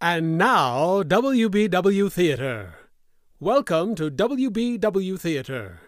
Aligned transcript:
And 0.00 0.38
now, 0.38 1.02
WBW 1.02 2.12
Theater. 2.12 2.74
Welcome 3.40 3.96
to 3.96 4.08
WBW 4.08 5.18
Theater. 5.18 5.80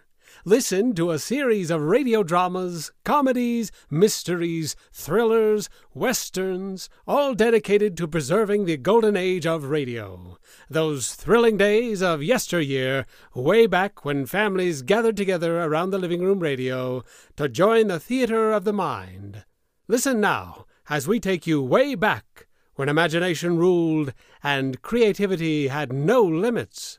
Listen 0.45 0.97
to 0.97 1.13
a 1.13 1.19
series 1.21 1.71
of 1.71 1.81
radio 1.81 2.25
dramas, 2.25 2.91
comedies, 3.05 3.71
mysteries, 3.89 4.75
thrillers, 4.93 5.69
westerns, 5.95 6.91
all 7.07 7.35
dedicated 7.35 7.97
to 7.99 8.09
preserving 8.09 8.65
the 8.65 8.77
golden 8.77 9.17
age 9.17 9.47
of 9.47 9.67
radio. 9.67 10.39
Those 10.69 11.15
thrilling 11.15 11.57
days 11.57 12.03
of 12.03 12.21
yesteryear, 12.21 13.07
way 13.33 13.69
back 13.69 14.05
when 14.05 14.27
families 14.27 14.83
gathered 14.83 15.17
together 15.17 15.63
around 15.63 15.91
the 15.91 15.99
living 15.99 16.23
room 16.23 16.41
radio 16.41 17.05
to 17.37 17.49
join 17.49 17.87
the 17.87 18.01
theater 18.01 18.51
of 18.51 18.65
the 18.65 18.73
mind. 18.73 19.45
Listen 19.87 20.21
now 20.21 20.67
as 20.89 21.07
we 21.07 21.21
take 21.21 21.47
you 21.47 21.63
way 21.63 21.95
back 21.95 22.49
when 22.81 22.89
imagination 22.89 23.59
ruled 23.59 24.15
and 24.43 24.81
creativity 24.81 25.69
had 25.69 25.93
no 25.93 26.23
limits. 26.23 26.99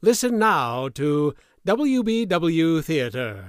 Listen 0.00 0.38
now 0.38 0.88
to 0.90 1.34
WBW 1.66 2.84
Theater. 2.84 3.44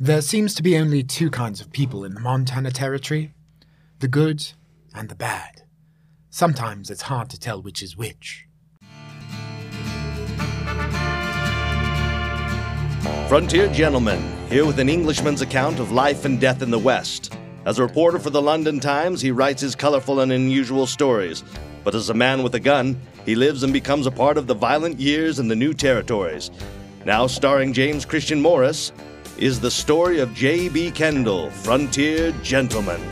There 0.00 0.20
seems 0.20 0.56
to 0.56 0.64
be 0.64 0.76
only 0.76 1.04
two 1.04 1.30
kinds 1.30 1.60
of 1.60 1.70
people 1.70 2.04
in 2.04 2.14
the 2.14 2.20
Montana 2.20 2.72
Territory 2.72 3.34
the 4.00 4.08
good 4.08 4.44
and 4.92 5.08
the 5.08 5.14
bad. 5.14 5.62
Sometimes 6.28 6.90
it's 6.90 7.02
hard 7.02 7.30
to 7.30 7.38
tell 7.38 7.62
which 7.62 7.80
is 7.80 7.96
which. 7.96 8.48
Frontier 13.28 13.68
Gentlemen, 13.68 14.20
here 14.48 14.66
with 14.66 14.80
an 14.80 14.88
Englishman's 14.88 15.40
account 15.40 15.78
of 15.78 15.92
life 15.92 16.24
and 16.24 16.40
death 16.40 16.62
in 16.62 16.70
the 16.72 16.78
West. 16.80 17.37
As 17.68 17.78
a 17.78 17.82
reporter 17.82 18.18
for 18.18 18.30
the 18.30 18.40
London 18.40 18.80
Times, 18.80 19.20
he 19.20 19.30
writes 19.30 19.60
his 19.60 19.74
colorful 19.74 20.20
and 20.20 20.32
unusual 20.32 20.86
stories. 20.86 21.44
But 21.84 21.94
as 21.94 22.08
a 22.08 22.14
man 22.14 22.42
with 22.42 22.54
a 22.54 22.60
gun, 22.60 22.98
he 23.26 23.34
lives 23.34 23.62
and 23.62 23.74
becomes 23.74 24.06
a 24.06 24.10
part 24.10 24.38
of 24.38 24.46
the 24.46 24.54
violent 24.54 24.98
years 24.98 25.38
in 25.38 25.48
the 25.48 25.54
new 25.54 25.74
territories. 25.74 26.50
Now 27.04 27.26
starring 27.26 27.74
James 27.74 28.06
Christian 28.06 28.40
Morris, 28.40 28.90
is 29.36 29.60
the 29.60 29.70
story 29.70 30.18
of 30.18 30.32
J.B. 30.32 30.92
Kendall, 30.92 31.50
Frontier 31.50 32.32
Gentleman. 32.42 33.02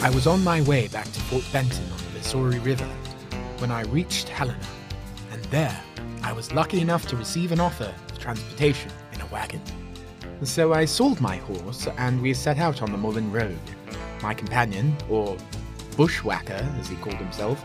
I 0.00 0.10
was 0.14 0.26
on 0.26 0.42
my 0.42 0.62
way 0.62 0.88
back 0.88 1.12
to 1.12 1.20
Fort 1.20 1.44
Benton 1.52 1.84
on 1.92 1.98
the 1.98 2.18
Missouri 2.18 2.58
River 2.60 2.88
when 3.58 3.70
I 3.70 3.82
reached 3.82 4.30
Helena, 4.30 4.66
and 5.30 5.44
there 5.44 5.78
I 6.22 6.32
was 6.32 6.54
lucky 6.54 6.80
enough 6.80 7.06
to 7.08 7.16
receive 7.18 7.52
an 7.52 7.60
offer 7.60 7.94
of 8.08 8.18
transportation 8.18 8.90
in 9.12 9.20
a 9.20 9.26
wagon. 9.26 9.60
So 10.44 10.72
I 10.72 10.86
sold 10.86 11.20
my 11.20 11.36
horse 11.36 11.86
and 11.98 12.20
we 12.20 12.34
set 12.34 12.58
out 12.58 12.82
on 12.82 12.90
the 12.90 12.98
Mullan 12.98 13.32
Road. 13.32 13.58
My 14.22 14.34
companion, 14.34 14.96
or 15.08 15.36
bushwhacker 15.96 16.68
as 16.80 16.88
he 16.88 16.96
called 16.96 17.16
himself, 17.16 17.62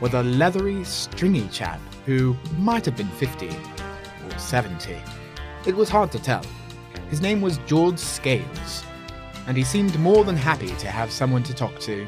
was 0.00 0.14
a 0.14 0.22
leathery, 0.22 0.84
stringy 0.84 1.48
chap 1.48 1.80
who 2.06 2.36
might 2.56 2.84
have 2.84 2.96
been 2.96 3.08
50 3.08 3.48
or 3.48 4.38
70. 4.38 4.96
It 5.66 5.74
was 5.74 5.88
hard 5.88 6.12
to 6.12 6.20
tell. 6.20 6.44
His 7.10 7.20
name 7.20 7.40
was 7.40 7.58
George 7.66 7.98
Scales, 7.98 8.84
and 9.48 9.56
he 9.56 9.64
seemed 9.64 9.98
more 9.98 10.24
than 10.24 10.36
happy 10.36 10.74
to 10.76 10.86
have 10.86 11.10
someone 11.10 11.42
to 11.42 11.52
talk 11.52 11.78
to. 11.80 12.06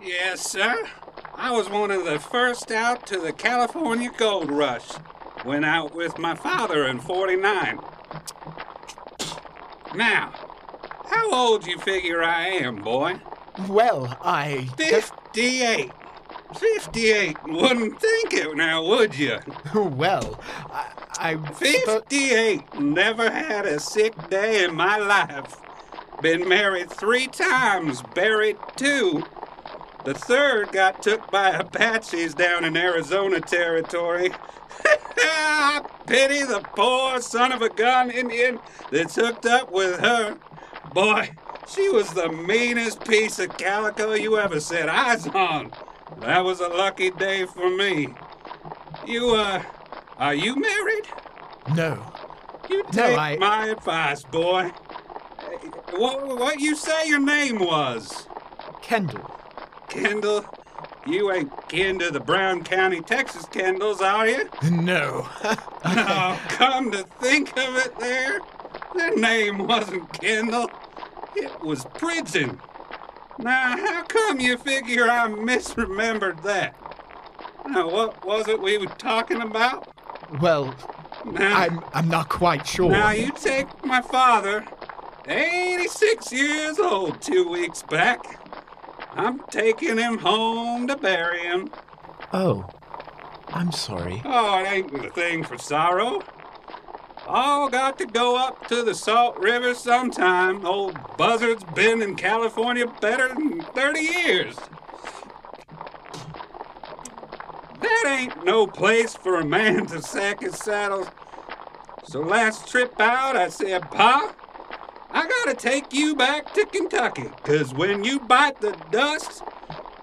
Yes, 0.00 0.48
sir. 0.48 0.88
I 1.34 1.50
was 1.50 1.68
one 1.68 1.90
of 1.90 2.04
the 2.04 2.20
first 2.20 2.70
out 2.70 3.04
to 3.08 3.18
the 3.18 3.32
California 3.32 4.10
gold 4.16 4.50
rush. 4.50 4.88
Went 5.44 5.64
out 5.64 5.94
with 5.94 6.18
my 6.18 6.34
father 6.34 6.86
in 6.86 7.00
49. 7.00 7.78
Now, 9.94 10.32
how 11.06 11.32
old 11.32 11.66
you 11.66 11.78
figure 11.78 12.22
I 12.22 12.46
am, 12.46 12.76
boy? 12.76 13.20
Well, 13.68 14.16
I. 14.22 14.68
58. 14.76 15.90
58. 16.56 17.36
Wouldn't 17.46 18.00
think 18.00 18.34
it 18.34 18.56
now, 18.56 18.84
would 18.84 19.18
you? 19.18 19.38
well, 19.74 20.40
I. 20.70 20.92
I 21.18 21.34
suppo- 21.34 22.02
58. 22.08 22.80
Never 22.80 23.30
had 23.30 23.66
a 23.66 23.78
sick 23.78 24.14
day 24.30 24.64
in 24.64 24.74
my 24.74 24.96
life. 24.96 25.56
Been 26.22 26.48
married 26.48 26.90
three 26.90 27.26
times, 27.26 28.02
buried 28.14 28.56
two. 28.76 29.24
The 30.04 30.14
third 30.14 30.72
got 30.72 31.02
took 31.02 31.30
by 31.30 31.50
Apaches 31.50 32.34
down 32.34 32.64
in 32.64 32.76
Arizona 32.76 33.40
territory. 33.40 34.30
I 34.86 35.82
pity 36.06 36.42
the 36.44 36.60
poor 36.74 37.20
son 37.20 37.52
of 37.52 37.62
a 37.62 37.68
gun 37.68 38.10
Indian 38.10 38.58
that's 38.90 39.14
hooked 39.16 39.46
up 39.46 39.70
with 39.70 40.00
her. 40.00 40.38
Boy, 40.92 41.30
she 41.68 41.88
was 41.90 42.10
the 42.12 42.28
meanest 42.30 43.04
piece 43.04 43.38
of 43.38 43.56
calico 43.56 44.14
you 44.14 44.38
ever 44.38 44.60
set 44.60 44.88
eyes 44.88 45.26
on. 45.28 45.72
That 46.20 46.44
was 46.44 46.60
a 46.60 46.68
lucky 46.68 47.10
day 47.12 47.46
for 47.46 47.70
me. 47.76 48.08
You, 49.06 49.34
uh, 49.36 49.62
are 50.18 50.34
you 50.34 50.56
married? 50.56 51.06
no. 51.74 52.12
You 52.68 52.84
No, 52.84 52.90
take 52.92 53.18
I- 53.18 53.36
my 53.36 53.66
advice, 53.68 54.22
boy. 54.22 54.70
What, 55.96 56.38
what 56.38 56.60
you 56.60 56.76
say 56.76 57.08
your 57.08 57.18
name 57.18 57.58
was? 57.58 58.26
Kendall. 58.80 59.28
Kendall? 59.88 60.44
You 61.06 61.32
ain't 61.32 61.68
kin 61.68 61.98
to 62.00 62.10
the 62.10 62.20
Brown 62.20 62.62
County, 62.62 63.00
Texas 63.00 63.44
Kendalls, 63.46 64.00
are 64.00 64.26
you? 64.28 64.48
No. 64.70 65.28
Oh, 65.82 66.38
come 66.50 66.90
to 66.90 67.04
think 67.20 67.50
of 67.56 67.76
it 67.78 67.98
there, 67.98 68.40
their 68.94 69.16
name 69.16 69.66
wasn't 69.66 70.12
Kendall. 70.20 70.70
It 71.34 71.58
was 71.62 71.86
Prison. 71.94 72.60
Now, 73.38 73.76
how 73.78 74.02
come 74.02 74.40
you 74.40 74.58
figure 74.58 75.04
I 75.08 75.26
misremembered 75.28 76.42
that? 76.42 76.74
Now, 77.66 77.88
what 77.88 78.22
was 78.26 78.46
it 78.48 78.60
we 78.60 78.76
were 78.76 78.86
talking 78.98 79.40
about? 79.40 79.88
well, 80.42 80.74
Now, 81.24 81.56
I'm. 81.56 81.80
I'm 81.94 82.08
not 82.08 82.28
quite 82.28 82.66
sure. 82.66 82.90
now 82.90 83.10
you 83.12 83.30
take 83.32 83.82
my 83.84 84.02
father, 84.02 84.64
86 85.26 86.30
years 86.32 86.78
old, 86.78 87.22
two 87.22 87.48
weeks 87.48 87.82
back. 87.82 88.38
I'm 89.12 89.40
taking 89.50 89.98
him 89.98 90.18
home 90.18 90.86
to 90.88 90.96
bury 90.96 91.40
him. 91.40 91.70
Oh, 92.32 92.68
I'm 93.48 93.72
sorry. 93.72 94.22
Oh, 94.24 94.60
it 94.60 94.68
ain't 94.68 95.04
a 95.04 95.10
thing 95.10 95.44
for 95.44 95.58
sorrow. 95.58 96.22
All 97.26 97.68
got 97.68 97.98
to 97.98 98.06
go 98.06 98.36
up 98.36 98.66
to 98.68 98.82
the 98.82 98.94
Salt 98.94 99.38
River 99.38 99.74
sometime. 99.74 100.64
Old 100.64 100.98
Buzzard's 101.16 101.64
been 101.74 102.02
in 102.02 102.16
California 102.16 102.86
better 103.00 103.28
than 103.28 103.60
30 103.60 104.00
years. 104.00 104.56
That 107.80 108.04
ain't 108.06 108.44
no 108.44 108.66
place 108.66 109.14
for 109.14 109.40
a 109.40 109.44
man 109.44 109.86
to 109.86 110.02
sack 110.02 110.40
his 110.40 110.56
saddles. 110.56 111.06
So 112.04 112.20
last 112.20 112.68
trip 112.68 113.00
out, 113.00 113.36
I 113.36 113.48
said, 113.48 113.90
Pa, 113.90 114.34
I 115.12 115.26
gotta 115.26 115.56
take 115.56 115.92
you 115.92 116.14
back 116.14 116.52
to 116.54 116.66
Kentucky, 116.66 117.34
'cause 117.44 117.74
when 117.74 118.04
you 118.04 118.20
bite 118.20 118.60
the 118.60 118.72
dust, 118.72 119.42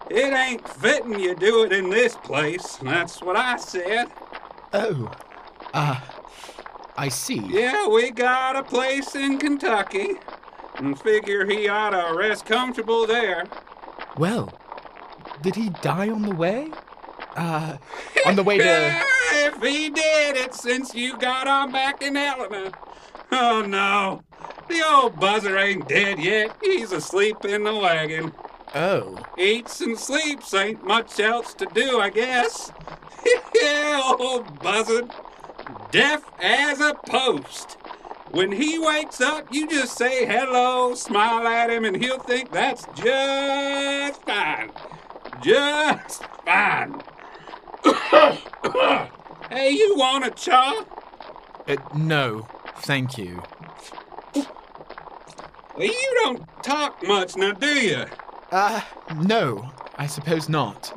it 0.09 0.33
ain't 0.33 0.67
fitting 0.67 1.19
you 1.19 1.35
do 1.35 1.63
it 1.63 1.71
in 1.71 1.89
this 1.89 2.17
place. 2.17 2.77
That's 2.77 3.21
what 3.21 3.35
I 3.37 3.57
said. 3.57 4.11
Oh, 4.73 5.15
uh, 5.73 6.01
I 6.97 7.09
see. 7.09 7.39
Yeah, 7.39 7.87
we 7.87 8.11
got 8.11 8.55
a 8.55 8.63
place 8.63 9.15
in 9.15 9.37
Kentucky, 9.39 10.19
and 10.77 10.99
figure 10.99 11.45
he 11.47 11.67
ought 11.67 11.91
to 11.91 12.13
rest 12.13 12.45
comfortable 12.45 13.07
there. 13.07 13.51
Well, 14.15 14.59
did 15.39 15.55
he 15.55 15.69
die 15.69 16.09
on 16.09 16.25
the 16.25 16.31
way? 16.33 16.73
Uh, 17.35 17.77
on 18.25 18.35
the 18.35 18.43
way 18.43 18.57
to. 18.57 18.63
if 19.33 19.61
he 19.61 19.89
did, 19.89 20.35
it's 20.35 20.59
since 20.59 20.93
you 20.93 21.15
got 21.17 21.47
on 21.47 21.71
back 21.71 22.01
in 22.01 22.15
Helena. 22.15 22.73
Oh 23.31 23.61
no, 23.61 24.23
the 24.67 24.83
old 24.85 25.19
buzzer 25.19 25.57
ain't 25.57 25.87
dead 25.87 26.19
yet. 26.19 26.55
He's 26.61 26.91
asleep 26.91 27.45
in 27.45 27.63
the 27.63 27.75
wagon. 27.75 28.33
Oh, 28.75 29.17
Eats 29.37 29.81
and 29.81 29.97
sleeps, 29.97 30.53
ain't 30.53 30.83
much 30.85 31.19
else 31.19 31.53
to 31.55 31.65
do, 31.67 31.99
I 31.99 32.09
guess. 32.09 32.71
yeah, 33.55 34.01
old 34.19 34.59
buzzard. 34.59 35.09
Deaf 35.91 36.23
as 36.39 36.79
a 36.81 36.93
post. 36.93 37.77
When 38.31 38.51
he 38.51 38.77
wakes 38.77 39.21
up, 39.21 39.47
you 39.53 39.67
just 39.67 39.97
say 39.97 40.25
hello, 40.25 40.93
smile 40.95 41.47
at 41.47 41.69
him, 41.69 41.85
and 41.85 41.95
he'll 41.95 42.19
think 42.19 42.51
that's 42.51 42.85
just 42.95 44.21
fine. 44.23 44.71
Just 45.41 46.23
fine. 46.45 47.01
hey, 49.49 49.71
you 49.71 49.95
want 49.97 50.25
a 50.25 50.31
chaw? 50.31 50.83
uh, 51.67 51.75
no, 51.95 52.47
thank 52.79 53.17
you. 53.17 53.41
You 55.79 56.19
don't 56.23 56.43
talk 56.63 57.05
much 57.07 57.35
now, 57.35 57.53
do 57.53 57.67
you? 57.67 58.05
Uh, 58.51 58.81
no, 59.17 59.71
I 59.95 60.07
suppose 60.07 60.49
not. 60.49 60.87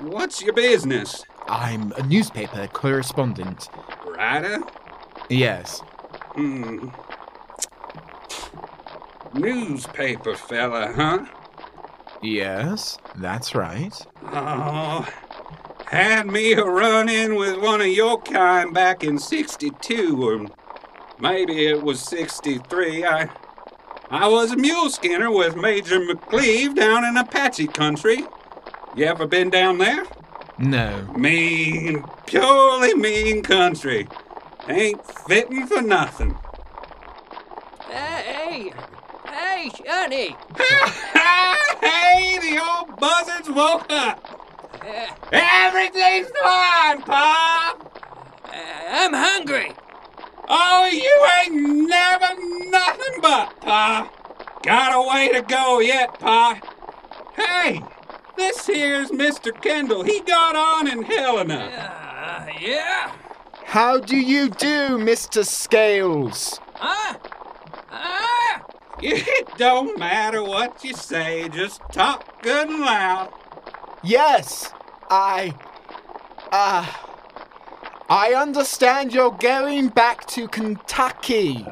What's 0.00 0.40
your 0.40 0.52
business? 0.52 1.24
I'm 1.48 1.92
a 1.92 2.02
newspaper 2.04 2.66
correspondent. 2.68 3.68
Writer? 4.06 4.62
Yes. 5.28 5.80
Hmm. 6.34 6.88
newspaper 9.34 10.36
fella, 10.36 10.92
huh? 10.94 11.26
Yes, 12.22 12.98
that's 13.16 13.54
right. 13.54 13.94
Oh, 14.22 15.06
had 15.86 16.26
me 16.26 16.52
a 16.52 16.64
run 16.64 17.08
in 17.08 17.34
with 17.34 17.60
one 17.60 17.80
of 17.80 17.88
your 17.88 18.20
kind 18.22 18.72
back 18.72 19.04
in 19.04 19.18
62, 19.18 20.22
or 20.22 20.46
maybe 21.18 21.66
it 21.66 21.82
was 21.82 22.00
63. 22.00 23.04
I, 23.04 23.28
I 24.10 24.28
was 24.28 24.52
a 24.52 24.56
mule 24.56 24.90
skinner 24.90 25.30
with 25.30 25.56
Major 25.56 25.98
McCleve 26.00 26.74
down 26.74 27.04
in 27.04 27.16
Apache 27.16 27.68
country. 27.68 28.24
You 28.94 29.06
ever 29.06 29.26
been 29.26 29.50
down 29.50 29.78
there? 29.78 30.04
No. 30.58 31.02
Mean, 31.16 32.04
purely 32.26 32.94
mean 32.94 33.42
country. 33.42 34.06
Ain't 34.68 35.04
fitting 35.26 35.66
for 35.66 35.82
nothing. 35.82 36.36
Hey, 37.90 38.72
hey, 39.26 39.70
Johnny. 39.84 40.36
hey, 41.80 42.38
the 42.40 42.62
old 42.62 42.98
buzzards 43.00 43.50
woke 43.50 43.86
up. 43.90 44.80
Uh, 44.80 45.06
Everything's 45.32 46.30
fine, 46.42 47.02
Pop. 47.02 48.00
Uh, 48.44 48.50
I'm 48.90 49.12
hungry. 49.12 49.72
Oh, 50.48 50.88
you 50.92 51.26
ain't 51.40 51.88
never 51.88 52.34
nothing 52.70 53.20
but, 53.22 53.60
Pa. 53.60 54.10
Got 54.62 54.92
a 54.94 55.08
way 55.08 55.28
to 55.32 55.42
go 55.42 55.80
yet, 55.80 56.18
Pa. 56.18 56.60
Hey, 57.34 57.82
this 58.36 58.66
here's 58.66 59.10
Mr. 59.10 59.58
Kendall. 59.60 60.02
He 60.02 60.20
got 60.20 60.56
on 60.56 60.88
in 60.88 61.02
Helena. 61.02 61.56
Uh, 61.56 62.46
yeah? 62.60 63.14
How 63.64 63.98
do 63.98 64.16
you 64.16 64.50
do, 64.50 64.98
Mr. 64.98 65.44
Scales? 65.44 66.60
Huh? 66.74 67.18
Huh? 67.88 68.60
It 69.02 69.48
don't 69.58 69.98
matter 69.98 70.42
what 70.42 70.82
you 70.84 70.94
say, 70.94 71.48
just 71.48 71.80
talk 71.92 72.40
good 72.42 72.68
and 72.68 72.80
loud. 72.80 73.32
Yes, 74.02 74.72
I. 75.10 75.54
Ah. 76.52 77.13
I 78.16 78.32
understand 78.34 79.12
you're 79.12 79.32
going 79.32 79.88
back 79.88 80.24
to 80.26 80.46
Kentucky. 80.46 81.64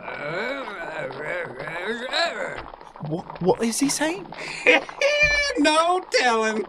What, 3.07 3.41
what 3.41 3.63
is 3.63 3.79
he 3.79 3.89
saying? 3.89 4.27
no 5.59 6.05
telling. 6.11 6.67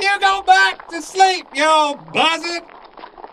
You 0.00 0.18
go 0.18 0.40
back 0.46 0.88
to 0.88 1.02
sleep, 1.02 1.46
you 1.54 1.66
old 1.66 2.10
buzzard. 2.14 2.62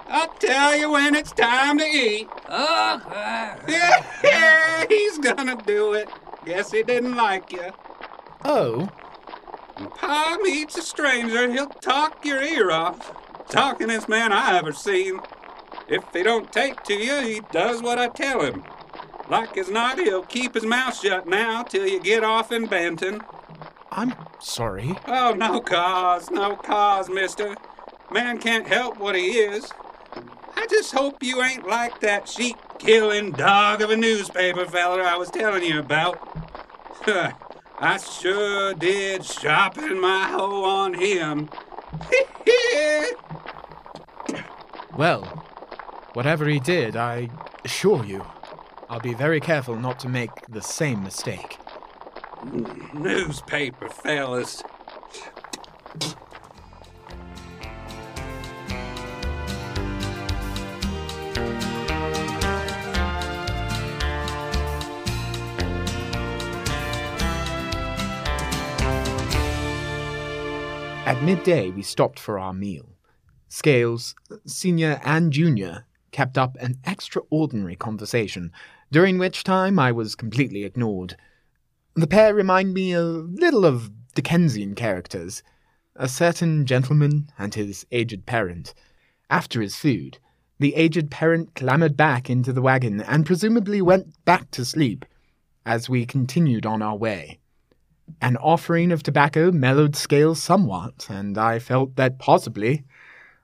I'll 0.09 0.27
tell 0.33 0.75
you 0.75 0.91
when 0.91 1.15
it's 1.15 1.31
time 1.31 1.77
to 1.77 1.85
eat. 1.85 2.27
Yeah, 2.49 3.55
he's 4.89 5.17
gonna 5.17 5.55
do 5.65 5.93
it. 5.93 6.09
Guess 6.43 6.73
he 6.73 6.83
didn't 6.83 7.15
like 7.15 7.53
you. 7.53 7.71
Oh, 8.43 8.81
When 9.77 9.89
Pa 9.91 10.37
meets 10.41 10.77
a 10.77 10.81
stranger, 10.81 11.49
he'll 11.49 11.69
talk 11.69 12.25
your 12.25 12.43
ear 12.43 12.69
off. 12.69 13.13
Talkingest 13.47 14.09
man 14.09 14.33
I 14.33 14.57
ever 14.57 14.73
seen. 14.73 15.21
If 15.89 16.03
he 16.13 16.21
don't 16.21 16.51
take 16.51 16.83
to 16.83 16.93
you, 16.93 17.21
he 17.21 17.41
does 17.51 17.81
what 17.81 17.97
I 17.97 18.09
tell 18.09 18.41
him. 18.41 18.63
Like 19.27 19.57
as 19.57 19.69
not, 19.69 19.97
he'll 19.97 20.23
keep 20.23 20.53
his 20.53 20.65
mouth 20.65 20.95
shut 20.95 21.27
now 21.27 21.63
till 21.63 21.87
you 21.87 21.99
get 21.99 22.23
off 22.23 22.51
in 22.51 22.67
Benton. 22.67 23.21
I'm 23.91 24.13
sorry. 24.39 24.95
Oh, 25.07 25.33
no 25.33 25.59
cause, 25.61 26.29
no 26.29 26.55
cause, 26.55 27.09
mister. 27.09 27.55
Man 28.11 28.37
can't 28.37 28.67
help 28.67 28.97
what 28.97 29.15
he 29.15 29.39
is. 29.39 29.71
I 30.55 30.67
just 30.67 30.93
hope 30.93 31.23
you 31.23 31.41
ain't 31.41 31.67
like 31.67 31.99
that 32.01 32.27
sheep 32.27 32.57
killing 32.77 33.31
dog 33.31 33.81
of 33.81 33.89
a 33.89 33.97
newspaper 33.97 34.65
feller 34.65 35.01
I 35.01 35.15
was 35.15 35.31
telling 35.31 35.63
you 35.63 35.79
about. 35.79 36.19
I 37.79 37.97
sure 37.97 38.73
did 38.73 39.25
sharpen 39.25 39.99
my 39.99 40.27
hoe 40.27 40.65
on 40.65 40.93
him. 40.93 41.49
Well, 44.99 45.38
whatever 46.13 46.47
he 46.47 46.59
did, 46.59 46.95
I 46.95 47.29
assure 47.63 48.03
you, 48.03 48.25
I'll 48.89 48.99
be 48.99 49.13
very 49.13 49.39
careful 49.39 49.75
not 49.75 49.99
to 49.99 50.09
make 50.09 50.31
the 50.47 50.61
same 50.61 51.03
mistake. 51.03 51.57
newspaper 52.93 53.89
fellas. 53.89 54.63
At 71.05 71.23
midday, 71.23 71.71
we 71.71 71.81
stopped 71.81 72.19
for 72.19 72.37
our 72.37 72.53
meal. 72.53 72.85
Scales, 73.47 74.13
senior 74.45 75.01
and 75.03 75.33
junior, 75.33 75.87
kept 76.11 76.37
up 76.37 76.55
an 76.59 76.79
extraordinary 76.85 77.75
conversation, 77.75 78.51
during 78.91 79.17
which 79.17 79.43
time 79.43 79.79
I 79.79 79.91
was 79.91 80.15
completely 80.15 80.63
ignored. 80.63 81.15
The 81.95 82.07
pair 82.07 82.33
remind 82.33 82.73
me 82.73 82.93
a 82.93 83.01
little 83.01 83.65
of 83.65 83.91
Dickensian 84.13 84.75
characters 84.75 85.43
a 85.95 86.07
certain 86.07 86.65
gentleman 86.65 87.29
and 87.37 87.53
his 87.53 87.85
aged 87.91 88.25
parent. 88.25 88.73
After 89.29 89.61
his 89.61 89.75
food, 89.75 90.17
the 90.57 90.73
aged 90.75 91.11
parent 91.11 91.55
clambered 91.55 91.97
back 91.97 92.29
into 92.29 92.53
the 92.53 92.61
wagon 92.61 93.01
and 93.01 93.25
presumably 93.25 93.81
went 93.81 94.13
back 94.25 94.49
to 94.51 94.65
sleep 94.65 95.05
as 95.65 95.89
we 95.89 96.05
continued 96.05 96.65
on 96.65 96.81
our 96.81 96.95
way. 96.95 97.39
An 98.21 98.37
offering 98.37 98.91
of 98.91 99.03
tobacco 99.03 99.51
mellowed 99.51 99.95
scales 99.95 100.41
somewhat, 100.41 101.07
and 101.09 101.37
I 101.37 101.59
felt 101.59 101.95
that 101.97 102.17
possibly 102.17 102.85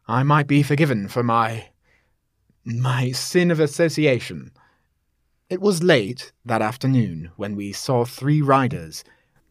I 0.07 0.23
might 0.23 0.47
be 0.47 0.63
forgiven 0.63 1.07
for 1.07 1.23
my. 1.23 1.69
My 2.65 3.11
sin 3.11 3.51
of 3.51 3.59
association. 3.59 4.51
It 5.49 5.61
was 5.61 5.83
late 5.83 6.31
that 6.43 6.63
afternoon 6.63 7.29
when 7.35 7.55
we 7.55 7.71
saw 7.71 8.03
three 8.03 8.41
riders. 8.41 9.03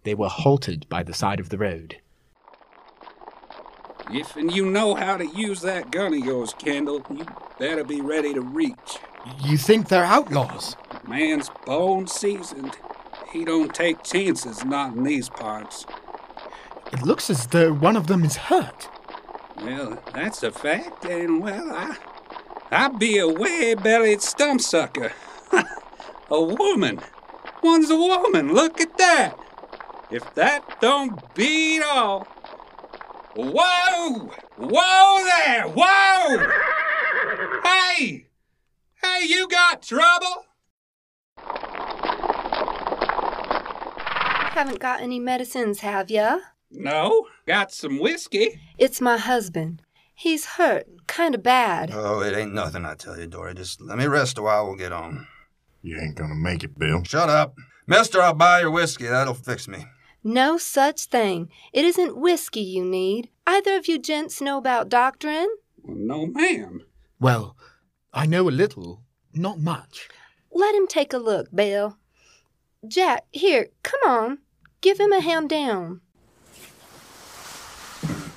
They 0.03 0.15
were 0.15 0.29
halted 0.29 0.89
by 0.89 1.05
the 1.05 1.15
side 1.15 1.39
of 1.39 1.49
the 1.49 1.59
road. 1.59 1.99
If 4.13 4.37
and 4.37 4.55
you 4.55 4.67
know 4.67 4.95
how 4.97 5.17
to 5.17 5.27
use 5.27 5.63
that 5.63 5.91
gun 5.91 6.13
of 6.13 6.25
yours, 6.25 6.53
Kendall, 6.59 7.07
you 7.11 7.25
better 7.59 7.85
be 7.85 8.01
ready 8.01 8.35
to 8.35 8.43
reach. 8.43 8.99
You 9.45 9.57
think 9.57 9.89
they're 9.89 10.05
outlaws? 10.05 10.77
Man's 11.09 11.49
bone 11.65 12.07
seasoned. 12.07 12.77
He 13.33 13.45
don't 13.45 13.75
take 13.75 14.03
chances, 14.03 14.65
not 14.65 14.97
in 14.97 15.05
these 15.05 15.29
parts. 15.29 15.87
It 16.93 17.03
looks 17.03 17.31
as 17.31 17.47
though 17.47 17.73
one 17.73 17.97
of 17.97 18.09
them 18.09 18.25
is 18.25 18.37
hurt. 18.37 18.89
Well, 19.57 20.03
that's 20.13 20.43
a 20.43 20.51
fact, 20.51 21.05
and 21.07 21.41
well, 21.41 21.73
I, 21.73 21.97
I 22.71 22.89
be 22.89 23.19
a 23.19 23.29
way-bellied 23.29 24.23
stump 24.23 24.61
sucker. 24.61 25.13
a 26.31 26.43
woman. 26.43 27.01
One's 27.63 27.91
a 27.91 27.97
woman. 27.97 28.53
Look 28.53 28.81
at 28.81 28.97
that. 28.99 29.39
If 30.11 30.35
that 30.35 30.81
don't 30.81 31.35
beat 31.35 31.83
all. 31.83 32.27
Whoa! 33.37 34.31
Whoa 34.57 35.25
there! 35.25 35.65
Whoa! 35.67 36.51
Hey! 37.65 38.27
Hey, 39.03 39.27
you 39.27 39.49
got 39.49 39.83
trouble? 39.83 40.47
Haven't 44.55 44.79
got 44.79 45.01
any 45.01 45.19
medicines, 45.19 45.81
have 45.81 46.11
ya? 46.11 46.39
No. 46.71 47.27
Got 47.47 47.73
some 47.73 47.99
whiskey. 47.99 48.61
It's 48.79 49.01
my 49.01 49.17
husband. 49.17 49.83
He's 50.15 50.47
hurt, 50.47 50.87
kinda 51.07 51.39
bad. 51.39 51.91
Oh, 51.93 52.21
it 52.21 52.37
ain't 52.37 52.55
nothing, 52.55 52.85
I 52.85 52.95
tell 52.95 53.19
you, 53.19 53.27
Dory. 53.27 53.55
Just 53.55 53.81
let 53.81 53.99
me 53.99 54.07
rest 54.07 54.39
a 54.39 54.43
while, 54.43 54.67
we'll 54.67 54.77
get 54.77 54.93
on. 54.93 55.27
You 55.83 55.99
ain't 56.01 56.15
gonna 56.17 56.35
make 56.35 56.65
it, 56.65 56.79
Bill. 56.79 57.03
Shut 57.05 57.29
up. 57.29 57.57
Mister, 57.87 58.23
I'll 58.23 58.33
buy 58.33 58.61
your 58.61 58.71
whiskey. 58.71 59.07
That'll 59.07 59.35
fix 59.35 59.69
me. 59.69 59.87
No 60.23 60.57
such 60.57 61.05
thing. 61.05 61.51
It 61.73 61.85
isn't 61.85 62.17
whiskey 62.17 62.63
you 62.63 62.85
need. 62.85 63.29
Either 63.47 63.77
of 63.77 63.87
you 63.87 63.99
gents 63.99 64.41
know 64.41 64.57
about 64.57 64.89
doctoring? 64.89 65.55
Well, 65.83 65.97
no, 65.99 66.27
ma'am. 66.27 66.87
Well, 67.21 67.57
I 68.15 68.25
know 68.25 68.49
a 68.49 68.51
little, 68.51 69.03
not 69.35 69.59
much. 69.59 70.09
Let 70.51 70.75
him 70.75 70.87
take 70.87 71.13
a 71.13 71.19
look, 71.19 71.55
Bill. 71.55 71.99
Jack, 72.89 73.25
here, 73.33 73.69
come 73.83 74.01
on. 74.07 74.39
Give 74.81 74.99
him 74.99 75.13
a 75.13 75.21
hand 75.21 75.51
down. 75.51 76.01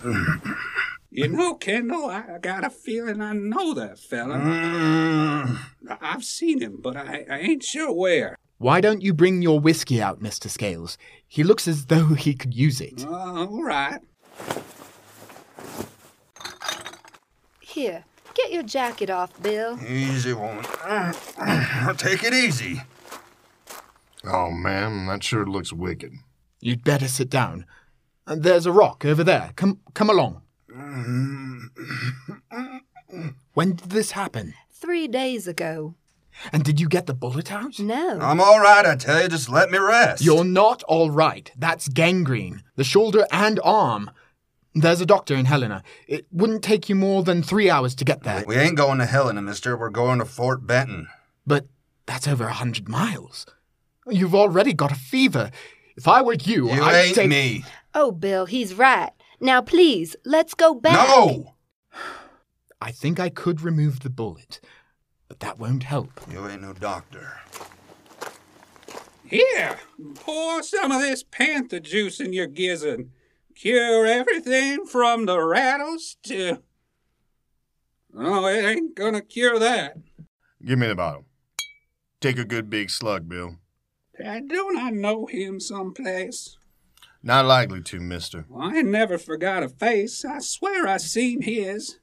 You 1.18 1.28
know, 1.30 1.56
Kendall, 1.56 2.06
I 2.12 2.38
got 2.40 2.64
a 2.64 2.70
feeling 2.70 3.22
I 3.24 3.34
know 3.34 3.74
that 3.74 3.98
fella. 3.98 4.36
Mm, 4.36 5.58
I- 5.90 5.98
I've 6.00 6.24
seen 6.24 6.62
him, 6.62 6.78
but 6.80 6.96
I, 6.96 7.26
I 7.28 7.40
ain't 7.40 7.64
sure 7.64 7.92
where. 7.92 8.38
Why 8.60 8.82
don't 8.82 9.02
you 9.02 9.14
bring 9.16 9.42
your 9.42 9.60
whiskey 9.60 10.00
out, 10.00 10.22
Mr. 10.22 10.48
Scales? 10.48 10.96
He 11.28 11.44
looks 11.44 11.68
as 11.68 11.88
though 11.88 12.10
he 12.10 12.36
could 12.36 12.54
use 12.54 12.80
it. 12.80 13.04
All 13.04 13.64
right. 13.64 14.00
Here, 17.62 18.04
get 18.34 18.52
your 18.52 18.64
jacket 18.64 19.10
off, 19.10 19.42
Bill. 19.42 19.80
easy, 19.84 20.34
woman. 20.34 20.64
Take 21.98 22.24
it 22.24 22.34
easy. 22.34 22.82
Oh, 24.24 24.52
man, 24.52 25.08
that 25.08 25.24
sure 25.24 25.46
looks 25.46 25.74
wicked. 25.74 26.14
You'd 26.60 26.84
better 26.84 27.08
sit 27.08 27.30
down. 27.30 27.66
Uh, 28.26 28.36
There's 28.38 28.66
a 28.66 28.72
rock 28.72 29.04
over 29.06 29.24
there. 29.24 29.52
Come, 29.56 29.80
come 29.94 30.10
along. 30.10 30.42
When 33.54 33.76
did 33.76 33.90
this 33.90 34.12
happen? 34.12 34.54
Three 34.72 35.08
days 35.08 35.48
ago. 35.48 35.96
And 36.54 36.64
did 36.64 36.80
you 36.80 36.88
get 36.88 37.08
the 37.08 37.16
bullet 37.16 37.52
out? 37.52 37.80
No. 37.80 38.20
I'm 38.22 38.40
all 38.40 38.60
right, 38.60 38.86
I 38.86 38.96
tell 38.96 39.24
you. 39.24 39.28
Just 39.28 39.50
let 39.50 39.72
me 39.72 39.80
rest. 39.80 40.24
You're 40.24 40.44
not 40.44 40.84
all 40.84 41.10
right. 41.10 41.52
That's 41.58 41.88
gangrene. 41.88 42.62
The 42.76 42.84
shoulder 42.84 43.26
and 43.32 43.60
arm. 43.64 44.12
There's 44.76 45.02
a 45.02 45.06
doctor 45.08 45.34
in 45.34 45.46
Helena. 45.46 45.82
It 46.08 46.28
wouldn't 46.32 46.64
take 46.64 46.90
you 46.90 46.96
more 46.96 47.24
than 47.24 47.42
three 47.42 47.70
hours 47.72 47.96
to 47.96 48.06
get 48.06 48.22
there. 48.22 48.44
We 48.46 48.56
ain't 48.56 48.78
going 48.78 49.00
to 49.00 49.08
Helena, 49.08 49.42
mister. 49.42 49.76
We're 49.76 49.90
going 49.90 50.20
to 50.20 50.26
Fort 50.26 50.68
Benton. 50.68 51.08
But 51.48 51.66
that's 52.06 52.28
over 52.28 52.44
a 52.44 52.54
hundred 52.54 52.88
miles. 52.88 53.48
You've 54.08 54.36
already 54.36 54.74
got 54.74 54.92
a 54.92 54.96
fever. 54.96 55.50
If 55.96 56.08
I 56.08 56.22
were 56.22 56.36
you, 56.36 56.72
You 56.72 56.84
I'd 56.84 57.06
ain't 57.06 57.16
take... 57.16 57.30
me. 57.30 57.66
Oh, 57.96 58.12
Bill, 58.12 58.46
he's 58.46 58.76
right. 58.76 59.10
Now, 59.40 59.62
please, 59.62 60.16
let's 60.26 60.54
go 60.54 60.74
back. 60.74 61.08
No! 61.08 61.56
I 62.82 62.92
think 62.92 63.20
I 63.20 63.30
could 63.30 63.62
remove 63.62 64.00
the 64.00 64.10
bullet, 64.10 64.60
but 65.28 65.40
that 65.40 65.60
won't 65.60 65.84
help. 65.84 66.12
You 66.30 66.48
ain't 66.48 66.62
no 66.62 66.74
doctor. 66.74 67.40
Here, 69.24 69.78
pour 70.16 70.64
some 70.64 70.92
of 70.92 71.02
this 71.02 71.24
panther 71.24 71.80
juice 71.80 72.20
in 72.20 72.34
your 72.34 72.48
gizzard. 72.48 73.10
Cure 73.56 74.06
everything 74.06 74.86
from 74.86 75.26
the 75.26 75.40
rattles 75.42 76.18
to. 76.24 76.62
Oh, 78.16 78.46
it 78.48 78.64
ain't 78.64 78.96
gonna 78.96 79.22
cure 79.22 79.60
that. 79.60 79.98
Give 80.64 80.80
me 80.80 80.88
the 80.88 80.96
bottle. 80.96 81.26
Take 82.22 82.38
a 82.40 82.46
good 82.46 82.70
big 82.70 82.90
slug, 82.90 83.28
Bill. 83.28 83.58
Don't 84.20 84.78
I 84.78 84.90
know 84.90 85.28
him 85.28 85.60
someplace? 85.60 86.57
Not 87.28 87.46
likely 87.46 87.82
to, 87.82 88.00
mister. 88.00 88.46
Well, 88.48 88.70
I 88.70 88.82
never 88.84 89.18
forgot 89.18 89.62
a 89.62 89.68
face. 89.68 90.24
I 90.24 90.40
swear 90.40 90.88
I 90.88 90.96
seen 90.96 91.42
his. 91.42 92.00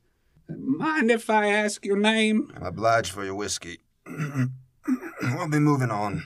Mind 0.50 1.10
if 1.10 1.30
I 1.30 1.46
ask 1.46 1.82
your 1.86 1.96
name? 1.96 2.52
I'm 2.54 2.64
obliged 2.64 3.10
for 3.10 3.24
your 3.24 3.34
whiskey. 3.34 3.78
we'll 4.06 5.48
be 5.48 5.58
moving 5.58 5.90
on. 5.90 6.24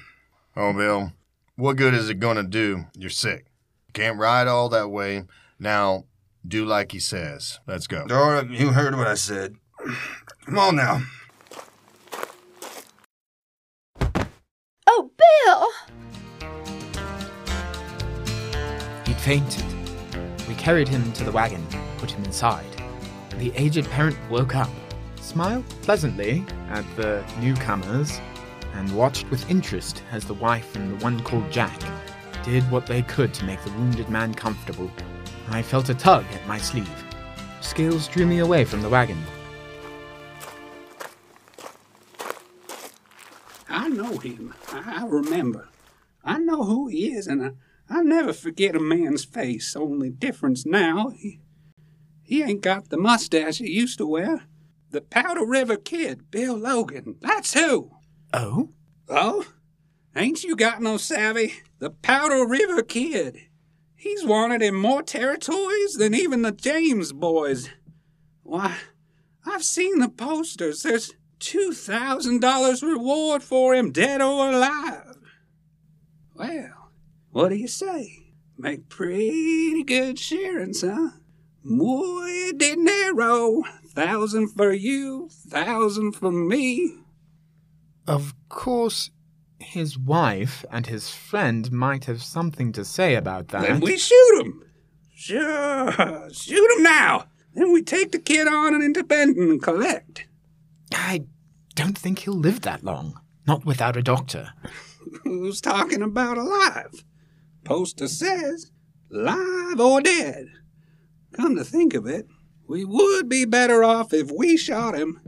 Oh, 0.57 0.73
Bill, 0.73 1.13
what 1.55 1.77
good 1.77 1.95
is 1.95 2.11
it 2.11 2.19
gonna 2.19 2.43
do? 2.43 2.87
You're 2.97 3.09
sick. 3.09 3.47
Can't 3.93 4.19
ride 4.19 4.49
all 4.49 4.69
that 4.71 4.91
way. 4.91 5.27
Now, 5.61 6.07
do 6.45 6.65
like 6.65 6.91
he 6.91 6.99
says. 6.99 7.61
Let's 7.69 7.87
go. 7.87 8.05
Dora, 8.05 8.49
you 8.51 8.71
heard 8.71 8.97
what 8.97 9.07
I 9.07 9.15
said. 9.15 9.55
Come 10.45 10.59
on 10.59 10.75
now. 10.75 11.03
Fainted. 19.29 19.67
We 20.49 20.55
carried 20.55 20.89
him 20.89 21.13
to 21.13 21.23
the 21.23 21.31
wagon, 21.31 21.63
put 21.99 22.11
him 22.11 22.25
inside. 22.25 22.65
The 23.37 23.53
aged 23.57 23.85
parent 23.91 24.17
woke 24.31 24.57
up, 24.57 24.71
smiled 25.21 25.69
pleasantly 25.83 26.47
at 26.71 26.87
the 26.97 27.23
newcomers, 27.39 28.23
and 28.73 28.97
watched 28.97 29.29
with 29.31 29.51
interest 29.51 30.03
as 30.13 30.25
the 30.25 30.33
wife 30.33 30.75
and 30.77 30.99
the 30.99 31.05
one 31.05 31.23
called 31.23 31.53
Jack 31.53 31.79
did 32.43 32.63
what 32.71 32.87
they 32.87 33.03
could 33.03 33.35
to 33.35 33.45
make 33.45 33.63
the 33.65 33.71
wounded 33.73 34.09
man 34.09 34.33
comfortable. 34.33 34.91
I 35.51 35.61
felt 35.61 35.91
a 35.91 35.95
tug 35.95 36.25
at 36.33 36.47
my 36.47 36.57
sleeve. 36.57 37.05
Scales 37.61 38.09
drew 38.09 38.25
me 38.25 38.39
away 38.39 38.65
from 38.65 38.81
the 38.81 38.89
wagon. 38.89 39.23
I 43.69 43.91
know 43.91 44.17
him. 44.17 44.55
I 44.73 45.03
I 45.03 45.07
remember. 45.07 45.69
I 46.25 46.39
know 46.39 46.63
who 46.65 46.89
he 46.89 47.13
is, 47.13 47.27
and 47.27 47.45
I, 47.45 47.51
I 47.91 48.03
never 48.03 48.33
forget 48.33 48.77
a 48.77 48.81
man's 48.81 49.25
face. 49.25 49.75
Only 49.75 50.11
difference 50.11 50.67
now, 50.67 51.11
he, 51.17 51.41
he 52.23 52.43
ain't 52.43 52.61
got 52.61 52.91
the 52.91 52.99
mustache 52.99 53.59
he 53.59 53.71
used 53.71 53.99
to 53.99 54.07
wear. 54.07 54.43
The 54.91 55.01
Powder 55.01 55.47
River 55.47 55.77
Kid, 55.77 56.31
Bill 56.31 56.57
Logan. 56.57 57.17
That's 57.21 57.55
who. 57.55 57.91
Oh? 58.33 58.71
Oh? 59.09 59.47
Ain't 60.17 60.45
you 60.45 60.57
got 60.57 60.83
no 60.83 60.97
savvy? 60.97 61.55
The 61.79 61.91
Powder 61.91 62.47
River 62.47 62.83
Kid. 62.83 63.39
He's 63.95 64.25
wanted 64.25 64.63
in 64.63 64.75
more 64.75 65.03
territories 65.03 65.95
than 65.95 66.15
even 66.15 66.43
the 66.43 66.53
James 66.53 67.13
boys. 67.13 67.69
Why, 68.43 68.77
I've 69.45 69.65
seen 69.65 69.99
the 69.99 70.09
posters. 70.09 70.83
There's 70.83 71.15
$2,000 71.41 72.83
reward 72.83 73.43
for 73.43 73.75
him, 73.75 73.93
dead 73.93 74.21
or 74.21 74.51
alive. 74.51 75.17
Well, 76.35 76.78
what 77.33 77.51
do 77.51 77.57
you 77.57 77.69
say? 77.69 78.27
Make 78.57 78.89
pretty 78.89 79.85
good 79.85 80.19
sharing, 80.19 80.75
huh? 80.81 81.11
Muy 81.63 82.53
dinero. 82.57 83.63
Thousand 83.89 84.49
for 84.49 84.73
you, 84.73 85.29
thousand 85.31 86.13
for 86.13 86.33
me. 86.33 86.95
Of 88.07 88.35
course, 88.49 89.11
his 89.59 89.99
wife 89.99 90.65
and 90.71 90.87
his 90.87 91.11
friend 91.11 91.71
might 91.71 92.07
have 92.07 92.23
something 92.23 92.73
to 92.73 92.85
say 92.85 93.15
about 93.15 93.49
that. 93.49 93.63
Then 93.63 93.81
we 93.81 93.99
shoot 93.99 94.41
him. 94.41 94.63
Sure, 95.15 96.29
shoot 96.33 96.77
him 96.77 96.83
now. 96.83 97.27
Then 97.55 97.73
we 97.73 97.83
take 97.83 98.13
the 98.13 98.19
kid 98.19 98.47
on 98.47 98.81
into 98.81 99.03
Benton 99.03 99.51
and 99.51 99.63
collect. 99.63 100.27
I 100.93 101.27
don't 101.75 101.99
think 101.99 102.21
he'll 102.21 102.35
live 102.35 102.61
that 102.63 102.85
long. 102.85 103.21
Not 103.47 103.65
without 103.65 103.97
a 103.97 104.03
doctor. 104.03 104.53
Who's 105.25 105.61
talking 105.61 106.03
about 106.03 106.39
alive? 106.39 107.05
Poster 107.69 108.09
says 108.09 108.71
live 109.11 109.79
or 109.79 110.01
dead. 110.01 110.47
Come 111.35 111.55
to 111.57 111.65
think 111.65 111.93
of 111.93 112.07
it, 112.07 112.27
we 112.67 112.83
would 112.83 113.29
be 113.29 113.45
better 113.45 113.85
off 113.85 114.15
if 114.15 114.31
we 114.31 114.57
shot 114.57 114.95
him. 114.95 115.21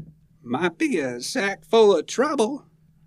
Might 0.43 0.79
be 0.79 0.99
a 1.01 1.21
sack 1.21 1.67
full 1.67 1.95
of 1.95 2.07
trouble. 2.07 2.65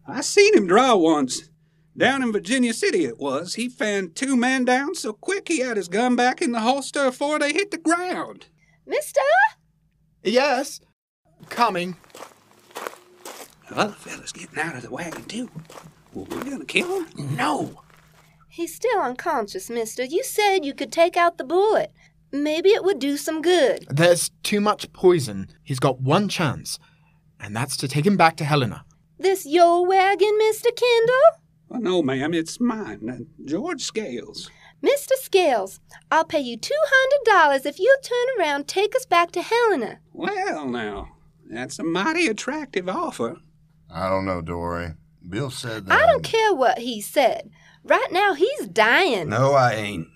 I 0.07 0.21
seen 0.21 0.55
him 0.55 0.67
draw 0.67 0.95
once. 0.95 1.49
Down 1.97 2.21
in 2.21 2.31
Virginia 2.31 2.75
City 2.75 3.05
it 3.05 3.17
was. 3.17 3.55
He 3.55 3.69
fanned 3.69 4.15
two 4.15 4.37
men 4.37 4.65
down 4.65 4.93
so 4.93 5.13
quick 5.13 5.47
he 5.47 5.61
had 5.61 5.77
his 5.77 5.87
gun 5.87 6.15
back 6.15 6.39
in 6.39 6.51
the 6.51 6.59
holster 6.59 7.05
before 7.05 7.39
they 7.39 7.53
hit 7.53 7.71
the 7.71 7.79
ground. 7.79 8.45
Mister? 8.85 9.19
Yes, 10.21 10.79
coming. 11.49 11.95
The 13.67 13.79
other 13.79 13.93
fella's 13.93 14.31
getting 14.31 14.59
out 14.59 14.75
of 14.75 14.83
the 14.83 14.91
wagon 14.91 15.23
too. 15.23 15.49
Well, 16.13 16.27
we're 16.29 16.43
gonna 16.43 16.65
kill 16.65 17.01
him? 17.01 17.35
No. 17.35 17.79
He's 18.53 18.75
still 18.75 19.01
unconscious, 19.01 19.67
mister. 19.67 20.03
You 20.03 20.23
said 20.23 20.63
you 20.63 20.75
could 20.75 20.91
take 20.91 21.17
out 21.17 21.39
the 21.39 21.43
bullet. 21.43 21.91
Maybe 22.31 22.69
it 22.69 22.83
would 22.83 22.99
do 22.99 23.17
some 23.17 23.41
good. 23.41 23.87
There's 23.89 24.29
too 24.43 24.61
much 24.61 24.93
poison. 24.93 25.49
He's 25.63 25.79
got 25.79 26.01
one 26.01 26.29
chance, 26.29 26.77
and 27.39 27.55
that's 27.55 27.75
to 27.77 27.87
take 27.87 28.05
him 28.05 28.15
back 28.15 28.37
to 28.37 28.45
Helena. 28.45 28.85
This 29.17 29.47
your 29.47 29.87
wagon, 29.87 30.37
Mr. 30.39 30.65
Kendall? 30.65 31.41
Well, 31.67 31.81
no, 31.81 32.03
ma'am, 32.03 32.35
it's 32.35 32.59
mine. 32.59 33.09
Uh, 33.09 33.43
George 33.43 33.81
Scales. 33.81 34.51
Mr. 34.83 35.13
Scales, 35.15 35.79
I'll 36.11 36.23
pay 36.23 36.41
you 36.41 36.55
$200 36.55 37.65
if 37.65 37.79
you'll 37.79 38.01
turn 38.03 38.39
around 38.39 38.55
and 38.55 38.67
take 38.67 38.95
us 38.95 39.07
back 39.07 39.31
to 39.31 39.41
Helena. 39.41 39.97
Well, 40.11 40.67
now, 40.67 41.15
that's 41.49 41.79
a 41.79 41.83
mighty 41.83 42.27
attractive 42.27 42.87
offer. 42.87 43.37
I 43.89 44.09
don't 44.09 44.25
know, 44.25 44.43
Dory. 44.43 44.93
Bill 45.27 45.49
said 45.49 45.87
that. 45.87 45.99
I 45.99 46.05
don't 46.05 46.23
care 46.23 46.53
what 46.53 46.77
he 46.77 47.01
said. 47.01 47.49
Right 47.83 48.11
now, 48.11 48.33
he's 48.33 48.67
dying. 48.67 49.29
No, 49.29 49.53
I 49.53 49.73
ain't. 49.73 50.07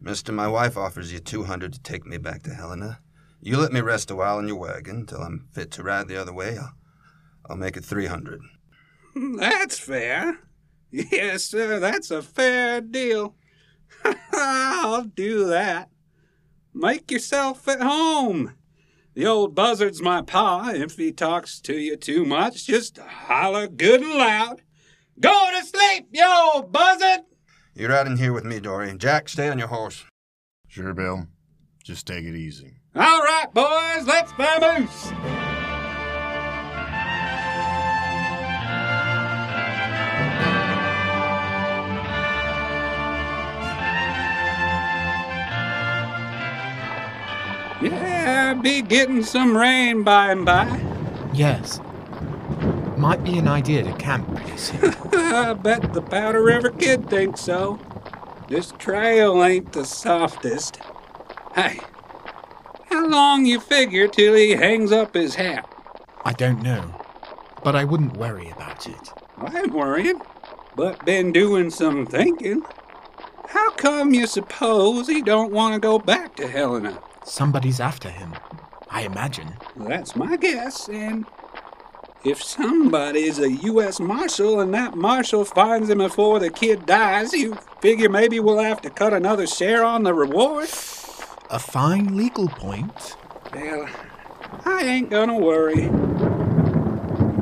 Mister, 0.00 0.32
my 0.32 0.48
wife 0.48 0.76
offers 0.76 1.12
you 1.12 1.18
200 1.18 1.72
to 1.72 1.82
take 1.82 2.06
me 2.06 2.16
back 2.16 2.42
to 2.44 2.54
Helena. 2.54 3.00
You 3.40 3.58
let 3.58 3.72
me 3.72 3.80
rest 3.80 4.10
a 4.10 4.16
while 4.16 4.38
in 4.38 4.48
your 4.48 4.56
wagon 4.56 5.06
till 5.06 5.20
I'm 5.20 5.46
fit 5.52 5.70
to 5.72 5.82
ride 5.82 6.08
the 6.08 6.20
other 6.20 6.32
way. 6.32 6.56
I'll, 6.56 6.72
I'll 7.48 7.56
make 7.56 7.76
it 7.76 7.84
300. 7.84 8.40
That's 9.36 9.78
fair. 9.78 10.38
Yes, 10.90 11.44
sir, 11.44 11.78
that's 11.78 12.10
a 12.10 12.22
fair 12.22 12.80
deal. 12.80 13.34
I'll 14.32 15.04
do 15.04 15.46
that. 15.46 15.90
Make 16.72 17.10
yourself 17.10 17.68
at 17.68 17.82
home. 17.82 18.54
The 19.14 19.26
old 19.26 19.54
buzzard's 19.54 20.00
my 20.00 20.22
pa. 20.22 20.70
If 20.74 20.96
he 20.96 21.12
talks 21.12 21.60
to 21.62 21.76
you 21.76 21.96
too 21.96 22.24
much, 22.24 22.66
just 22.66 22.98
holler 22.98 23.66
good 23.66 24.00
and 24.00 24.14
loud. 24.14 24.62
Go 25.20 25.50
to 25.50 25.66
sleep, 25.66 26.08
you 26.12 26.24
old 26.24 26.70
buzzard! 26.70 27.24
You're 27.74 27.92
out 27.92 28.06
in 28.06 28.16
here 28.16 28.32
with 28.32 28.44
me, 28.44 28.60
Dory. 28.60 28.96
Jack, 28.96 29.28
stay 29.28 29.48
on 29.48 29.58
your 29.58 29.68
horse. 29.68 30.04
Sure, 30.68 30.94
Bill. 30.94 31.26
Just 31.82 32.06
take 32.06 32.24
it 32.24 32.36
easy. 32.36 32.76
All 32.94 33.22
right, 33.22 33.46
boys, 33.52 34.06
let's 34.06 34.30
vamoose. 34.32 35.12
Yeah, 47.80 48.54
be 48.54 48.82
getting 48.82 49.22
some 49.24 49.56
rain 49.56 50.02
by 50.02 50.32
and 50.32 50.44
by. 50.44 50.80
Yes. 51.32 51.80
Might 52.98 53.22
be 53.22 53.38
an 53.38 53.46
idea 53.46 53.84
to 53.84 53.92
camp 53.92 54.26
pretty 54.34 54.56
soon. 54.56 54.92
I 55.12 55.52
bet 55.52 55.92
the 55.92 56.02
Powder 56.02 56.42
River 56.42 56.70
Kid 56.70 57.08
thinks 57.08 57.40
so. 57.40 57.78
This 58.48 58.72
trail 58.76 59.44
ain't 59.44 59.72
the 59.72 59.84
softest. 59.84 60.80
Hey, 61.54 61.78
how 62.90 63.06
long 63.06 63.46
you 63.46 63.60
figure 63.60 64.08
till 64.08 64.34
he 64.34 64.50
hangs 64.50 64.90
up 64.90 65.14
his 65.14 65.36
hat? 65.36 65.72
I 66.24 66.32
don't 66.32 66.60
know, 66.60 67.00
but 67.62 67.76
I 67.76 67.84
wouldn't 67.84 68.16
worry 68.16 68.50
about 68.50 68.88
it. 68.88 69.12
I 69.36 69.60
ain't 69.60 69.72
worrying, 69.72 70.20
but 70.74 71.04
been 71.04 71.30
doing 71.30 71.70
some 71.70 72.04
thinking. 72.04 72.64
How 73.46 73.70
come 73.70 74.12
you 74.12 74.26
suppose 74.26 75.06
he 75.06 75.22
don't 75.22 75.52
want 75.52 75.74
to 75.74 75.80
go 75.80 76.00
back 76.00 76.34
to 76.36 76.48
Helena? 76.48 77.00
Somebody's 77.24 77.78
after 77.78 78.10
him, 78.10 78.34
I 78.90 79.02
imagine. 79.02 79.56
That's 79.76 80.16
my 80.16 80.36
guess, 80.36 80.88
and 80.88 81.26
if 82.28 82.42
somebody's 82.42 83.38
a 83.38 83.50
U.S. 83.50 83.98
Marshal 84.00 84.60
and 84.60 84.74
that 84.74 84.94
Marshal 84.94 85.44
finds 85.44 85.88
him 85.88 85.98
before 85.98 86.38
the 86.38 86.50
kid 86.50 86.84
dies, 86.84 87.32
you 87.32 87.56
figure 87.80 88.10
maybe 88.10 88.38
we'll 88.38 88.58
have 88.58 88.82
to 88.82 88.90
cut 88.90 89.14
another 89.14 89.46
share 89.46 89.82
on 89.82 90.02
the 90.02 90.12
reward? 90.12 90.68
A 91.50 91.58
fine 91.58 92.16
legal 92.16 92.48
point. 92.48 93.16
Well, 93.54 93.88
I 94.66 94.82
ain't 94.82 95.08
gonna 95.08 95.38
worry. 95.38 95.88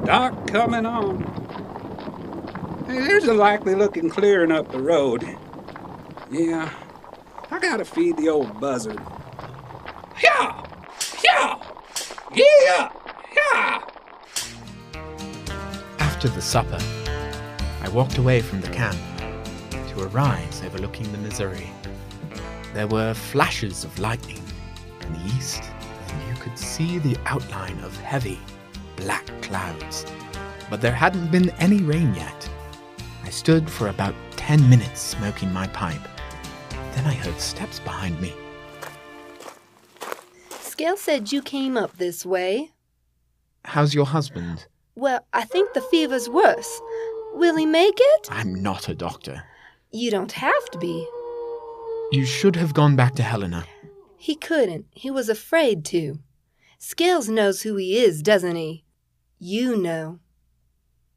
Dark 0.04 0.46
coming 0.46 0.86
on. 0.86 1.24
Hey, 2.86 3.00
there's 3.00 3.24
a 3.24 3.34
likely 3.34 3.74
looking 3.74 4.08
clearing 4.08 4.52
up 4.52 4.70
the 4.70 4.80
road. 4.80 5.26
Yeah, 6.30 6.70
I 7.50 7.58
gotta 7.58 7.84
feed 7.84 8.16
the 8.16 8.28
old 8.28 8.60
buzzard. 8.60 9.00
Yeah! 10.22 10.64
Yeah! 11.24 11.60
Yeah! 12.32 12.92
Yeah! 13.34 13.85
After 16.16 16.28
the 16.28 16.40
supper, 16.40 16.78
I 17.82 17.90
walked 17.90 18.16
away 18.16 18.40
from 18.40 18.62
the 18.62 18.70
camp 18.70 18.96
to 19.90 20.00
a 20.00 20.06
rise 20.06 20.62
overlooking 20.64 21.12
the 21.12 21.18
Missouri. 21.18 21.70
There 22.72 22.86
were 22.86 23.12
flashes 23.12 23.84
of 23.84 23.98
lightning 23.98 24.42
in 25.02 25.12
the 25.12 25.34
east, 25.36 25.62
and 26.08 26.26
you 26.26 26.42
could 26.42 26.58
see 26.58 26.96
the 26.96 27.18
outline 27.26 27.78
of 27.80 27.94
heavy, 27.98 28.38
black 28.96 29.26
clouds. 29.42 30.06
But 30.70 30.80
there 30.80 30.90
hadn't 30.90 31.30
been 31.30 31.50
any 31.58 31.82
rain 31.82 32.14
yet. 32.14 32.48
I 33.22 33.28
stood 33.28 33.68
for 33.68 33.88
about 33.88 34.14
ten 34.36 34.70
minutes 34.70 35.02
smoking 35.02 35.52
my 35.52 35.66
pipe. 35.66 36.08
Then 36.94 37.04
I 37.04 37.12
heard 37.12 37.38
steps 37.38 37.78
behind 37.78 38.18
me. 38.22 38.32
Scale 40.60 40.96
said 40.96 41.30
you 41.30 41.42
came 41.42 41.76
up 41.76 41.98
this 41.98 42.24
way. 42.24 42.70
How's 43.66 43.92
your 43.92 44.06
husband? 44.06 44.66
Well, 44.96 45.26
I 45.32 45.44
think 45.44 45.74
the 45.74 45.82
fever's 45.82 46.28
worse. 46.28 46.80
Will 47.34 47.56
he 47.56 47.66
make 47.66 47.98
it? 47.98 48.28
I'm 48.30 48.54
not 48.54 48.88
a 48.88 48.94
doctor. 48.94 49.44
You 49.92 50.10
don't 50.10 50.32
have 50.32 50.70
to 50.70 50.78
be. 50.78 51.06
You 52.12 52.24
should 52.24 52.56
have 52.56 52.72
gone 52.72 52.96
back 52.96 53.14
to 53.16 53.22
Helena. 53.22 53.66
He 54.16 54.34
couldn't. 54.34 54.86
He 54.90 55.10
was 55.10 55.28
afraid 55.28 55.84
to. 55.86 56.18
Scales 56.78 57.28
knows 57.28 57.62
who 57.62 57.76
he 57.76 57.98
is, 57.98 58.22
doesn't 58.22 58.56
he? 58.56 58.84
You 59.38 59.76
know. 59.76 60.20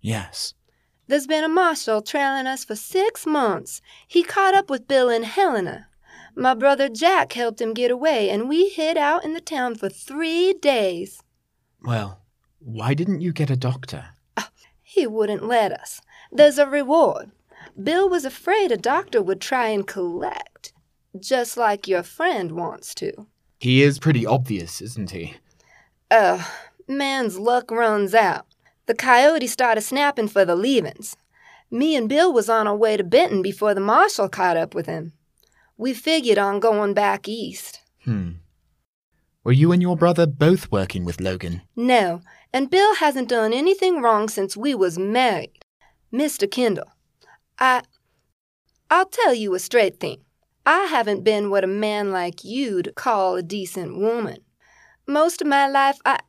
Yes. 0.01 0.53
There's 1.07 1.27
been 1.27 1.45
a 1.45 1.49
marshal 1.49 2.01
trailing 2.01 2.47
us 2.47 2.65
for 2.65 2.75
six 2.75 3.25
months. 3.25 3.81
He 4.07 4.23
caught 4.23 4.55
up 4.55 4.69
with 4.69 4.87
Bill 4.87 5.09
and 5.09 5.25
Helena. 5.25 5.87
My 6.35 6.53
brother 6.53 6.89
Jack 6.89 7.33
helped 7.33 7.61
him 7.61 7.73
get 7.73 7.91
away, 7.91 8.29
and 8.29 8.49
we 8.49 8.69
hid 8.69 8.97
out 8.97 9.23
in 9.23 9.33
the 9.33 9.41
town 9.41 9.75
for 9.75 9.89
three 9.89 10.53
days. 10.53 11.23
Well, 11.81 12.21
why 12.59 12.93
didn't 12.93 13.21
you 13.21 13.33
get 13.33 13.49
a 13.49 13.55
doctor? 13.55 14.05
He 14.81 15.05
wouldn't 15.05 15.45
let 15.45 15.71
us. 15.71 16.01
There's 16.31 16.57
a 16.57 16.65
reward. 16.65 17.31
Bill 17.81 18.09
was 18.09 18.25
afraid 18.25 18.71
a 18.71 18.77
doctor 18.77 19.21
would 19.21 19.39
try 19.39 19.67
and 19.67 19.85
collect, 19.85 20.73
just 21.19 21.57
like 21.57 21.87
your 21.87 22.01
friend 22.01 22.53
wants 22.53 22.95
to. 22.95 23.27
He 23.59 23.83
is 23.83 23.99
pretty 23.99 24.25
obvious, 24.25 24.81
isn't 24.81 25.11
he? 25.11 25.35
Ugh, 26.09 26.43
man's 26.87 27.37
luck 27.37 27.69
runs 27.69 28.15
out. 28.15 28.47
The 28.87 28.95
coyote 28.95 29.45
started 29.45 29.81
snapping 29.81 30.27
for 30.27 30.43
the 30.43 30.55
leavings. 30.55 31.15
Me 31.69 31.95
and 31.95 32.09
Bill 32.09 32.33
was 32.33 32.49
on 32.49 32.67
our 32.67 32.75
way 32.75 32.97
to 32.97 33.03
Benton 33.03 33.43
before 33.43 33.75
the 33.75 33.81
marshal 33.81 34.27
caught 34.27 34.57
up 34.57 34.73
with 34.73 34.87
him. 34.87 35.13
We 35.77 35.93
figured 35.93 36.39
on 36.39 36.59
going 36.59 36.95
back 36.95 37.27
east. 37.27 37.81
Hmm. 38.05 38.31
Were 39.43 39.51
you 39.51 39.71
and 39.71 39.81
your 39.81 39.95
brother 39.95 40.25
both 40.25 40.71
working 40.71 41.05
with 41.05 41.21
Logan? 41.21 41.61
No, 41.75 42.21
and 42.53 42.69
Bill 42.69 42.95
hasn't 42.95 43.29
done 43.29 43.53
anything 43.53 44.01
wrong 44.01 44.27
since 44.29 44.57
we 44.57 44.73
was 44.73 44.97
married. 44.97 45.63
Mr. 46.11 46.49
Kendall, 46.49 46.91
I 47.59 47.83
I'll 48.89 49.05
tell 49.05 49.33
you 49.33 49.53
a 49.53 49.59
straight 49.59 49.99
thing. 49.99 50.21
I 50.65 50.85
haven't 50.85 51.23
been 51.23 51.49
what 51.49 51.63
a 51.63 51.67
man 51.67 52.11
like 52.11 52.43
you'd 52.43 52.95
call 52.95 53.35
a 53.35 53.43
decent 53.43 53.97
woman. 53.97 54.39
Most 55.07 55.41
of 55.41 55.47
my 55.47 55.67
life 55.67 55.99
I 56.05 56.19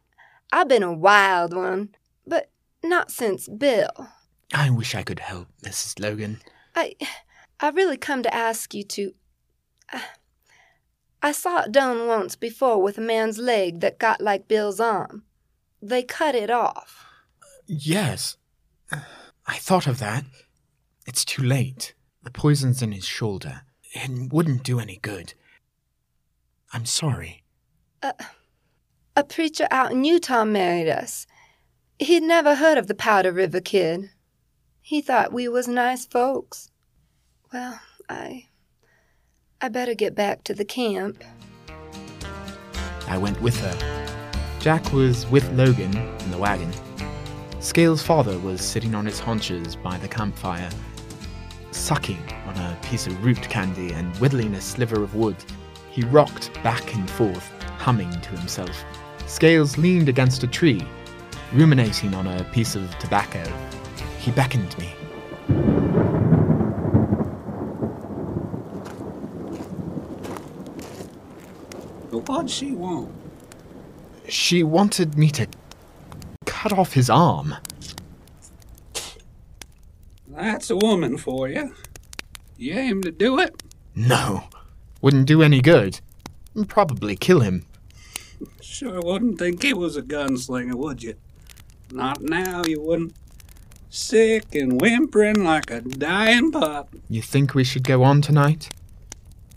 I've 0.53 0.69
been 0.69 0.83
a 0.83 0.93
wild 0.93 1.55
one, 1.55 1.91
but 2.27 2.51
not 2.83 3.11
since 3.11 3.49
Bill. 3.49 3.91
I 4.53 4.69
wish 4.71 4.95
I 4.95 5.03
could 5.03 5.21
help, 5.21 5.49
Mrs. 5.63 6.01
Logan. 6.01 6.41
I 6.75 6.95
I 7.61 7.71
really 7.71 7.97
come 7.97 8.23
to 8.23 8.35
ask 8.35 8.75
you 8.75 8.85
to 8.85 9.15
I, 9.91 10.03
I 11.23 11.33
saw 11.33 11.63
it 11.63 11.73
done 11.73 12.07
once 12.07 12.37
before 12.37 12.83
with 12.83 12.99
a 12.99 13.03
man's 13.03 13.39
leg 13.39 13.81
that 13.81 13.99
got 13.99 14.21
like 14.21 14.49
Bill's 14.49 14.81
arm. 14.81 15.25
They 15.83 16.03
cut 16.03 16.35
it 16.35 16.51
off. 16.51 17.07
Yes. 17.67 18.37
I 18.93 19.57
thought 19.57 19.87
of 19.87 19.99
that. 19.99 20.25
It's 21.07 21.25
too 21.25 21.43
late. 21.43 21.95
The 22.23 22.31
poison's 22.31 22.83
in 22.83 22.93
his 22.93 23.07
shoulder. 23.07 23.63
It 23.93 24.33
wouldn't 24.33 24.63
do 24.63 24.79
any 24.79 24.99
good. 25.01 25.35
I'm 26.73 26.85
sorry. 26.85 27.45
A 28.03 29.25
preacher 29.25 29.67
out 29.71 29.93
in 29.93 30.05
Utah 30.05 30.45
married 30.45 30.89
us. 30.89 31.27
He'd 31.99 32.23
never 32.23 32.55
heard 32.55 32.79
of 32.79 32.87
the 32.87 32.95
Powder 32.95 33.33
River 33.33 33.61
Kid. 33.61 34.11
He 34.81 35.01
thought 35.01 35.33
we 35.33 35.49
was 35.49 35.69
nice 35.69 36.07
folks. 36.07 36.71
Well, 37.53 37.81
I. 38.09 38.47
I 39.61 39.69
better 39.69 39.95
get 39.95 40.15
back 40.15 40.45
to 40.45 40.55
the 40.55 40.65
camp. 40.65 41.23
I 43.07 43.19
went 43.19 43.41
with 43.43 43.59
her. 43.61 44.00
Jack 44.61 44.93
was 44.93 45.27
with 45.29 45.51
Logan 45.53 45.97
in 45.97 46.31
the 46.31 46.37
wagon. 46.37 46.71
Scale's 47.61 48.03
father 48.03 48.39
was 48.41 48.61
sitting 48.61 48.95
on 48.95 49.07
his 49.07 49.19
haunches 49.19 49.75
by 49.75 49.97
the 49.97 50.07
campfire, 50.07 50.69
sucking 51.71 52.23
on 52.45 52.59
a 52.59 52.79
piece 52.83 53.07
of 53.07 53.25
root 53.25 53.41
candy 53.41 53.95
and 53.95 54.15
whittling 54.17 54.53
a 54.55 54.61
sliver 54.61 55.03
of 55.03 55.15
wood. 55.15 55.37
He 55.91 56.03
rocked 56.03 56.53
back 56.63 56.95
and 56.95 57.11
forth, 57.11 57.51
humming 57.79 58.11
to 58.11 58.29
himself. 58.37 58.85
Scales 59.27 59.79
leaned 59.79 60.11
against 60.11 60.43
a 60.43 60.47
tree, 60.47 60.87
ruminating 61.55 62.13
on 62.13 62.27
a 62.27 62.45
piece 62.53 62.77
of 62.77 62.99
tobacco. 62.99 63.43
He 64.19 64.31
beckoned 64.31 64.77
me. 64.77 64.89
What'd 72.11 72.51
she 72.51 72.73
want? 72.73 73.30
She 74.31 74.63
wanted 74.63 75.19
me 75.19 75.29
to 75.33 75.49
cut 76.47 76.73
off 76.73 76.93
his 76.93 77.11
arm. 77.11 77.57
That's 80.29 80.71
a 80.71 80.77
woman 80.77 81.19
for 81.19 81.49
you. 81.49 81.75
You 82.57 82.75
aim 82.75 83.03
to 83.03 83.11
do 83.11 83.41
it? 83.41 83.61
No, 83.97 84.45
wouldn't 85.03 85.27
do 85.27 85.43
any 85.43 85.61
good. 85.61 86.01
Probably 86.69 87.17
kill 87.17 87.41
him. 87.41 87.67
Sure 88.61 89.01
wouldn't 89.03 89.39
think 89.39 89.65
he 89.65 89.75
was 89.75 89.97
a 89.97 90.03
gunslinger, 90.03 90.75
would 90.75 91.03
you? 91.03 91.15
Not 91.91 92.23
now, 92.23 92.63
you 92.65 92.81
wouldn't. 92.81 93.15
Sick 93.89 94.55
and 94.55 94.81
whimpering 94.81 95.43
like 95.43 95.73
a 95.73 95.81
dying 95.81 96.53
pup. 96.53 96.95
You 97.09 97.21
think 97.21 97.55
we 97.55 97.65
should 97.65 97.83
go 97.83 98.05
on 98.05 98.23
tonight? 98.23 98.69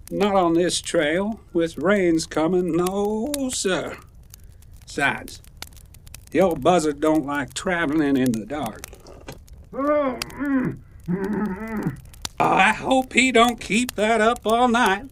Not 0.09 0.35
on 0.35 0.53
this 0.55 0.81
trail. 0.81 1.39
With 1.53 1.77
rains 1.77 2.25
coming, 2.25 2.75
no, 2.75 3.31
sir. 3.51 3.97
Besides, 4.95 5.41
the 6.29 6.39
old 6.39 6.61
buzzard 6.61 6.99
don't 6.99 7.25
like 7.25 7.55
traveling 7.55 8.15
in 8.15 8.31
the 8.31 8.45
dark. 8.45 8.85
I 12.39 12.73
hope 12.73 13.13
he 13.13 13.31
don't 13.31 13.59
keep 13.59 13.95
that 13.95 14.21
up 14.21 14.41
all 14.45 14.67
night. 14.67 15.09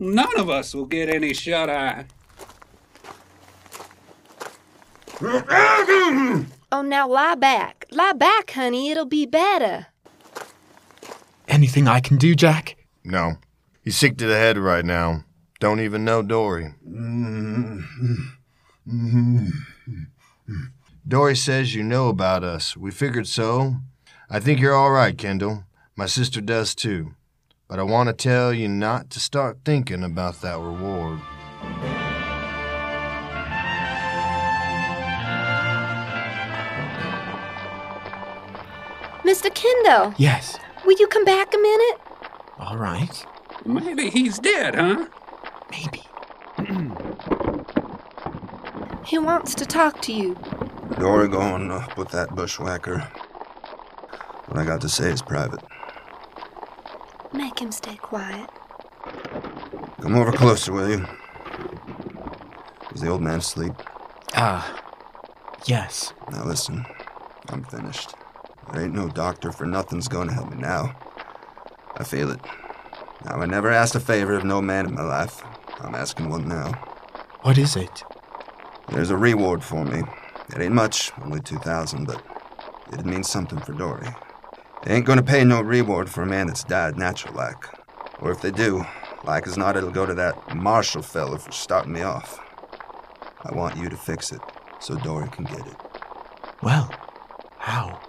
None 0.00 0.36
of 0.36 0.50
us 0.50 0.74
will 0.74 0.84
get 0.84 1.08
any 1.08 1.32
shut 1.32 1.70
eye. 1.70 2.06
Oh, 6.72 6.82
now 6.84 7.06
lie 7.06 7.36
back. 7.36 7.86
Lie 7.92 8.14
back, 8.14 8.50
honey. 8.50 8.90
It'll 8.90 9.04
be 9.04 9.26
better. 9.26 9.86
Anything 11.46 11.86
I 11.86 12.00
can 12.00 12.16
do, 12.16 12.34
Jack? 12.34 12.78
No. 13.04 13.36
He's 13.84 13.96
sick 13.96 14.18
to 14.18 14.26
the 14.26 14.34
head 14.34 14.58
right 14.58 14.84
now. 14.84 15.22
Don't 15.60 15.78
even 15.78 16.04
know 16.04 16.20
Dory. 16.20 16.74
Mm-hmm. 18.90 19.48
Dory 21.06 21.36
says 21.36 21.74
you 21.74 21.82
know 21.82 22.08
about 22.08 22.42
us. 22.44 22.76
We 22.76 22.90
figured 22.90 23.26
so. 23.26 23.76
I 24.28 24.40
think 24.40 24.60
you're 24.60 24.74
all 24.74 24.90
right, 24.90 25.16
Kendall. 25.16 25.64
My 25.96 26.06
sister 26.06 26.40
does 26.40 26.74
too. 26.74 27.14
But 27.68 27.78
I 27.78 27.82
want 27.84 28.08
to 28.08 28.12
tell 28.12 28.52
you 28.52 28.68
not 28.68 29.10
to 29.10 29.20
start 29.20 29.58
thinking 29.64 30.02
about 30.02 30.40
that 30.42 30.58
reward. 30.58 31.20
Mr. 39.24 39.52
Kendall, 39.54 40.14
Yes. 40.16 40.58
will 40.84 40.96
you 40.98 41.06
come 41.06 41.24
back 41.24 41.54
a 41.54 41.58
minute? 41.58 41.98
All 42.58 42.76
right. 42.76 43.24
Maybe 43.64 44.10
he's 44.10 44.38
dead, 44.38 44.74
huh? 44.74 45.06
Maybe. 45.70 45.99
He 49.10 49.18
wants 49.18 49.56
to 49.56 49.66
talk 49.66 50.00
to 50.02 50.12
you. 50.12 50.36
Dory, 50.96 51.26
go 51.26 51.40
on 51.40 51.68
up 51.72 51.98
with 51.98 52.10
that 52.10 52.32
bushwhacker. 52.36 53.00
What 54.46 54.56
I 54.56 54.64
got 54.64 54.80
to 54.82 54.88
say 54.88 55.10
is 55.10 55.20
private. 55.20 55.58
Make 57.32 57.58
him 57.58 57.72
stay 57.72 57.96
quiet. 57.96 58.48
Come 60.00 60.14
over 60.14 60.30
closer, 60.30 60.72
will 60.72 60.88
you? 60.88 61.04
Is 62.94 63.00
the 63.00 63.08
old 63.08 63.20
man 63.20 63.40
asleep? 63.40 63.72
Ah. 64.36 64.80
yes. 65.64 66.12
Now 66.30 66.44
listen, 66.44 66.86
I'm 67.48 67.64
finished. 67.64 68.14
There 68.72 68.84
ain't 68.84 68.94
no 68.94 69.08
doctor 69.08 69.50
for 69.50 69.66
nothing's 69.66 70.06
gonna 70.06 70.32
help 70.32 70.50
me 70.52 70.56
now. 70.56 70.94
I 71.96 72.04
feel 72.04 72.30
it. 72.30 72.40
Now, 73.24 73.40
I 73.40 73.46
never 73.46 73.70
asked 73.70 73.96
a 73.96 74.00
favor 74.00 74.34
of 74.34 74.44
no 74.44 74.62
man 74.62 74.86
in 74.86 74.94
my 74.94 75.02
life. 75.02 75.42
I'm 75.80 75.96
asking 75.96 76.30
one 76.30 76.46
now. 76.46 76.70
What 77.42 77.58
is 77.58 77.74
it? 77.74 78.04
There's 78.90 79.10
a 79.10 79.16
reward 79.16 79.62
for 79.62 79.84
me. 79.84 80.02
It 80.54 80.60
ain't 80.60 80.74
much, 80.74 81.12
only 81.22 81.40
2,000, 81.40 82.06
but 82.06 82.22
it 82.92 83.06
means 83.06 83.28
something 83.28 83.60
for 83.60 83.72
Dory. 83.72 84.08
They 84.82 84.94
ain't 84.94 85.06
gonna 85.06 85.22
pay 85.22 85.44
no 85.44 85.60
reward 85.60 86.10
for 86.10 86.22
a 86.22 86.26
man 86.26 86.48
that's 86.48 86.64
died 86.64 86.96
natural 86.96 87.34
like. 87.34 87.64
Or 88.20 88.32
if 88.32 88.42
they 88.42 88.50
do, 88.50 88.84
like 89.24 89.46
as 89.46 89.56
not, 89.56 89.76
it'll 89.76 89.90
go 89.90 90.06
to 90.06 90.14
that 90.14 90.56
Marshall 90.56 91.02
fella 91.02 91.38
for 91.38 91.52
starting 91.52 91.92
me 91.92 92.02
off. 92.02 92.40
I 93.44 93.54
want 93.54 93.76
you 93.76 93.88
to 93.88 93.96
fix 93.96 94.32
it 94.32 94.40
so 94.80 94.96
Dory 94.96 95.28
can 95.28 95.44
get 95.44 95.66
it. 95.66 95.76
Well, 96.62 96.92
how? 97.58 98.00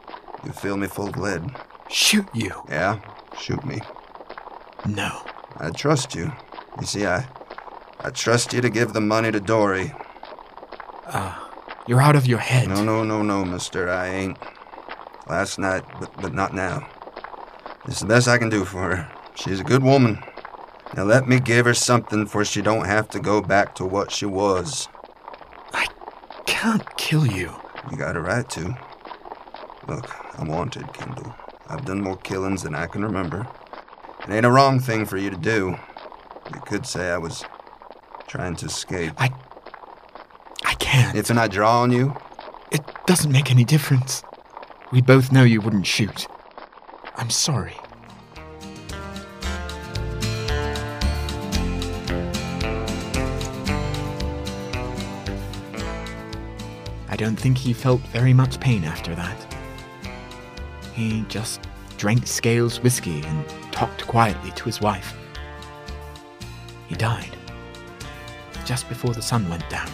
You 0.43 0.51
feel 0.51 0.77
me 0.77 0.87
full 0.87 1.09
of 1.09 1.17
lead? 1.17 1.51
Shoot 1.89 2.27
you? 2.33 2.63
Yeah? 2.69 2.99
Shoot 3.39 3.63
me. 3.65 3.81
No. 4.85 5.21
I 5.57 5.69
trust 5.69 6.15
you. 6.15 6.31
You 6.79 6.87
see, 6.87 7.05
I. 7.05 7.27
I 7.99 8.09
trust 8.09 8.51
you 8.51 8.61
to 8.61 8.69
give 8.69 8.93
the 8.93 9.01
money 9.01 9.31
to 9.31 9.39
Dory. 9.39 9.93
Ah. 11.13 11.83
you're 11.87 12.01
out 12.01 12.15
of 12.15 12.25
your 12.25 12.39
head. 12.39 12.69
No, 12.69 12.83
no, 12.83 13.03
no, 13.03 13.21
no, 13.21 13.43
mister. 13.43 13.89
I 13.89 14.07
ain't. 14.07 14.37
Last 15.27 15.59
night, 15.59 15.83
but, 15.99 16.21
but 16.21 16.33
not 16.33 16.53
now. 16.53 16.87
It's 17.85 17.99
the 17.99 18.05
best 18.05 18.27
I 18.27 18.37
can 18.37 18.49
do 18.49 18.65
for 18.65 18.95
her. 18.95 19.11
She's 19.35 19.59
a 19.59 19.63
good 19.63 19.83
woman. 19.83 20.23
Now 20.95 21.03
let 21.03 21.27
me 21.27 21.39
give 21.39 21.65
her 21.65 21.73
something 21.73 22.25
for 22.25 22.43
she 22.43 22.61
don't 22.61 22.85
have 22.85 23.09
to 23.09 23.19
go 23.19 23.41
back 23.41 23.75
to 23.75 23.85
what 23.85 24.11
she 24.11 24.25
was. 24.25 24.87
I 25.73 25.87
can't 26.45 26.97
kill 26.97 27.25
you. 27.25 27.55
You 27.89 27.97
got 27.97 28.17
a 28.17 28.21
right 28.21 28.49
to. 28.51 28.77
Look, 29.87 30.09
I'm 30.39 30.47
wanted, 30.47 30.93
Kendall. 30.93 31.33
I've 31.67 31.85
done 31.85 32.01
more 32.01 32.17
killings 32.17 32.63
than 32.63 32.75
I 32.75 32.87
can 32.87 33.03
remember. 33.03 33.47
It 34.27 34.31
ain't 34.31 34.45
a 34.45 34.51
wrong 34.51 34.79
thing 34.79 35.05
for 35.05 35.17
you 35.17 35.29
to 35.29 35.37
do. 35.37 35.77
You 36.53 36.61
could 36.61 36.85
say 36.85 37.09
I 37.09 37.17
was 37.17 37.43
trying 38.27 38.55
to 38.57 38.65
escape. 38.67 39.13
I. 39.17 39.31
I 40.91 40.93
can't. 40.93 41.17
If 41.17 41.31
I 41.31 41.47
draw 41.47 41.81
on 41.81 41.91
you, 41.91 42.13
It 42.69 42.81
doesn't 43.05 43.31
make 43.31 43.49
any 43.49 43.63
difference. 43.63 44.23
We 44.91 45.01
both 45.01 45.31
know 45.31 45.43
you 45.43 45.61
wouldn't 45.61 45.87
shoot. 45.87 46.27
I'm 47.15 47.29
sorry. 47.29 47.75
I 57.07 57.15
don't 57.17 57.37
think 57.37 57.57
he 57.57 57.71
felt 57.71 58.01
very 58.07 58.33
much 58.33 58.59
pain 58.59 58.83
after 58.83 59.15
that. 59.15 59.55
He 60.93 61.23
just 61.29 61.61
drank 61.97 62.27
Scales 62.27 62.81
whiskey 62.81 63.21
and 63.23 63.45
talked 63.71 64.07
quietly 64.07 64.51
to 64.51 64.63
his 64.65 64.81
wife. 64.81 65.13
He 66.89 66.95
died 66.95 67.37
just 68.65 68.89
before 68.89 69.13
the 69.13 69.21
sun 69.21 69.47
went 69.49 69.69
down. 69.69 69.89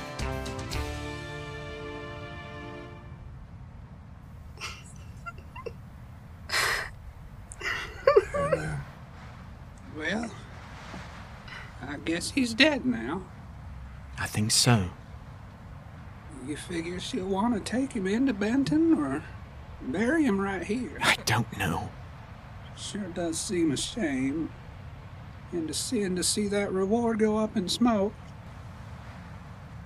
Dead 12.58 12.86
now. 12.86 13.24
I 14.20 14.26
think 14.26 14.52
so. 14.52 14.90
You 16.46 16.58
figure 16.58 17.00
she'll 17.00 17.28
want 17.28 17.54
to 17.54 17.60
take 17.60 17.94
him 17.94 18.08
into 18.08 18.34
Benton 18.34 18.94
or 18.94 19.24
bury 19.82 20.24
him 20.24 20.40
right 20.40 20.64
here? 20.64 20.98
I 21.02 21.16
don't 21.26 21.58
know. 21.58 21.90
Sure 22.76 23.08
does 23.14 23.40
seem 23.40 23.72
a 23.72 23.78
shame. 23.78 24.52
And 25.52 25.68
to 25.68 25.74
sin 25.74 26.16
to 26.16 26.24
see 26.24 26.48
that 26.50 26.72
reward 26.72 27.20
go 27.20 27.38
up 27.38 27.56
in 27.56 27.70
smoke. 27.70 28.14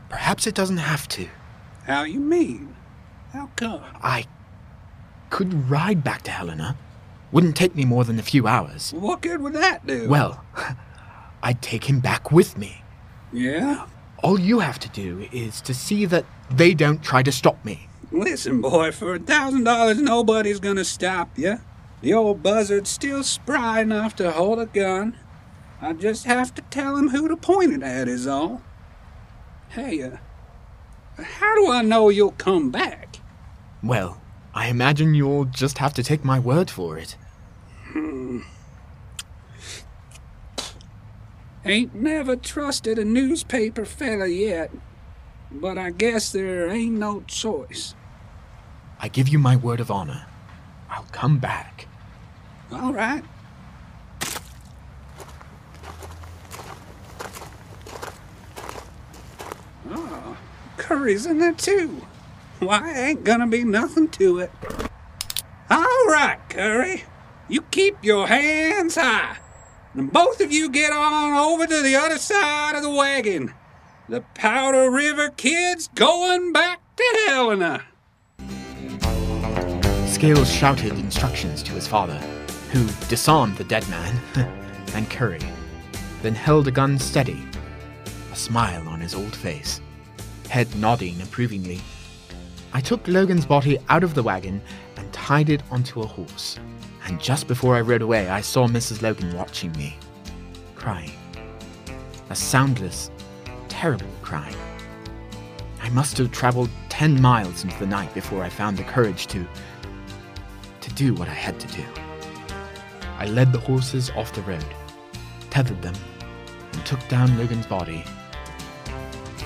Perhaps 0.10 0.48
it 0.48 0.56
doesn't 0.56 0.78
have 0.78 1.08
to. 1.10 1.28
How 1.86 2.04
you 2.04 2.20
mean? 2.20 2.76
How 3.32 3.50
come? 3.56 3.84
I 4.02 4.26
could 5.30 5.70
ride 5.70 6.04
back 6.04 6.24
to 6.24 6.32
Helena. 6.32 6.78
Wouldn't 7.32 7.56
take 7.56 7.76
me 7.76 7.86
more 7.86 8.04
than 8.04 8.20
a 8.20 8.24
few 8.24 8.46
hours. 8.46 8.92
What 8.92 9.22
good 9.22 9.42
would 9.42 9.54
that 9.54 9.88
do? 9.88 10.10
Well, 10.10 10.44
I'd 11.43 11.62
take 11.62 11.86
him 11.89 11.99
back 11.99 12.32
with 12.32 12.58
me. 12.58 12.84
Yeah? 13.34 13.88
All 14.23 14.39
you 14.39 14.60
have 14.60 14.80
to 14.80 14.89
do 14.89 15.27
is 15.32 15.62
to 15.62 15.73
see 15.73 16.06
that 16.06 16.25
they 16.49 16.73
don't 16.73 17.04
try 17.04 17.23
to 17.23 17.32
stop 17.32 17.63
me. 17.65 17.88
Listen, 18.12 18.62
boy, 18.62 18.91
for 18.91 19.15
a 19.15 19.19
thousand 19.19 19.63
dollars, 19.63 19.99
nobody's 19.99 20.60
gonna 20.60 20.84
stop 20.84 21.38
you. 21.38 21.60
The 22.01 22.13
old 22.13 22.43
buzzard's 22.43 22.89
still 22.89 23.23
spry 23.23 23.82
enough 23.82 24.15
to 24.17 24.32
hold 24.32 24.60
a 24.60 24.65
gun. 24.65 25.17
I 25.82 25.93
just 25.93 26.25
have 26.25 26.54
to 26.56 26.62
tell 26.63 26.97
him 26.97 27.10
who 27.10 27.27
to 27.27 27.38
point 27.38 27.73
it 27.73 27.84
at, 27.84 28.08
is 28.08 28.27
all. 28.27 28.62
Hey, 29.69 30.04
uh, 30.04 30.17
how 31.17 31.56
do 31.56 31.71
I 31.71 31.82
know 31.82 32.10
you'll 32.10 32.32
come 32.32 32.69
back? 32.69 33.17
Well, 33.82 34.21
I 34.54 34.67
imagine 34.67 35.13
you'll 35.15 35.45
just 35.45 35.77
have 35.77 35.93
to 35.93 36.04
take 36.04 36.25
my 36.25 36.38
word 36.39 36.69
for 36.69 36.97
it. 36.97 37.15
Ain't 41.63 41.93
never 41.93 42.36
trusted 42.36 42.97
a 42.97 43.06
newspaper 43.06 43.86
fella 43.86 44.28
yet, 44.28 44.71
but 45.52 45.78
I 45.78 45.91
guess 45.91 46.32
there 46.32 46.69
ain't 46.69 46.97
no 46.97 47.21
choice. 47.28 47.93
I 49.00 49.08
give 49.08 49.28
you 49.28 49.38
my 49.38 49.56
word 49.56 49.80
of 49.80 49.91
honor. 49.91 50.26
I'll 50.89 51.08
come 51.12 51.38
back. 51.38 51.88
All 52.71 52.93
right. 52.93 53.24
Oh, 59.89 60.38
curry's 60.78 61.26
in 61.26 61.38
there 61.39 61.54
too. 61.54 62.06
Why, 62.60 62.91
ain't 62.93 63.24
gonna 63.24 63.47
be 63.47 63.63
nothing 63.63 64.08
to 64.10 64.39
it. 64.39 64.52
All 65.69 66.06
right, 66.08 66.39
Curry. 66.50 67.04
You 67.47 67.62
keep 67.63 68.04
your 68.04 68.28
hands 68.28 68.95
high. 68.95 69.38
And 69.93 70.12
both 70.12 70.39
of 70.39 70.51
you 70.51 70.69
get 70.69 70.93
on 70.93 71.34
over 71.34 71.67
to 71.67 71.82
the 71.82 71.95
other 71.95 72.17
side 72.17 72.75
of 72.75 72.84
the 72.84 72.89
wagon. 72.89 73.54
The 74.08 74.21
Powder 74.36 74.89
River 74.89 75.30
Kid's 75.30 75.89
going 75.89 76.54
back 76.54 76.80
to 76.95 77.23
Helena. 77.27 77.84
Uh, 78.39 80.08
Scales 80.08 80.51
shouted 80.51 80.93
instructions 80.93 81.62
to 81.63 81.73
his 81.73 81.88
father, 81.88 82.17
who 82.71 82.88
disarmed 83.10 83.58
the 83.58 83.63
dead 83.65 83.88
man 83.89 84.17
and 84.95 85.10
Curry, 85.10 85.41
then 86.21 86.36
held 86.36 86.67
a 86.67 86.71
gun 86.71 86.97
steady, 86.97 87.43
a 88.32 88.36
smile 88.36 88.88
on 88.88 89.01
his 89.01 89.13
old 89.13 89.36
face, 89.36 89.82
head 90.49 90.73
nodding 90.75 91.21
approvingly. 91.21 91.82
I 92.73 92.80
took 92.80 93.06
Logan's 93.10 93.45
body 93.45 93.77
out 93.89 94.04
of 94.06 94.13
the 94.13 94.23
wagon 94.23 94.62
and 94.95 95.12
tied 95.12 95.49
it 95.49 95.63
onto 95.69 96.01
a 96.01 96.08
horse. 96.08 96.58
And 97.06 97.20
just 97.20 97.48
before 97.48 97.76
I 97.76 97.82
rode 97.82 98.02
away, 98.02 98.30
I 98.30 98.42
saw 98.42 98.68
Mrs. 98.68 99.02
Logan 99.02 99.36
watching 99.36 99.72
me, 99.74 99.98
crying. 100.76 101.12
A 102.30 102.36
soundless, 102.36 103.12
terrible 103.68 104.08
crying. 104.22 104.56
I 105.82 105.90
must 105.90 106.18
have 106.18 106.32
traveled 106.32 106.70
ten 106.90 107.20
miles 107.22 107.64
into 107.64 107.78
the 107.80 107.88
night 107.88 108.14
before 108.14 108.44
I 108.44 108.50
found 108.50 108.78
the 108.78 108.84
courage 108.84 109.28
to 109.28 109.46
to 110.82 110.94
do 110.94 111.14
what 111.14 111.28
I 111.28 111.34
had 111.34 111.60
to 111.60 111.68
do. 111.68 111.84
I 113.18 113.26
led 113.26 113.52
the 113.52 113.60
horses 113.60 114.10
off 114.12 114.34
the 114.34 114.42
road, 114.42 114.66
tethered 115.50 115.82
them, 115.82 115.94
and 116.74 116.86
took 116.86 117.06
down 117.08 117.38
Logan's 117.38 117.68
body. 117.68 118.04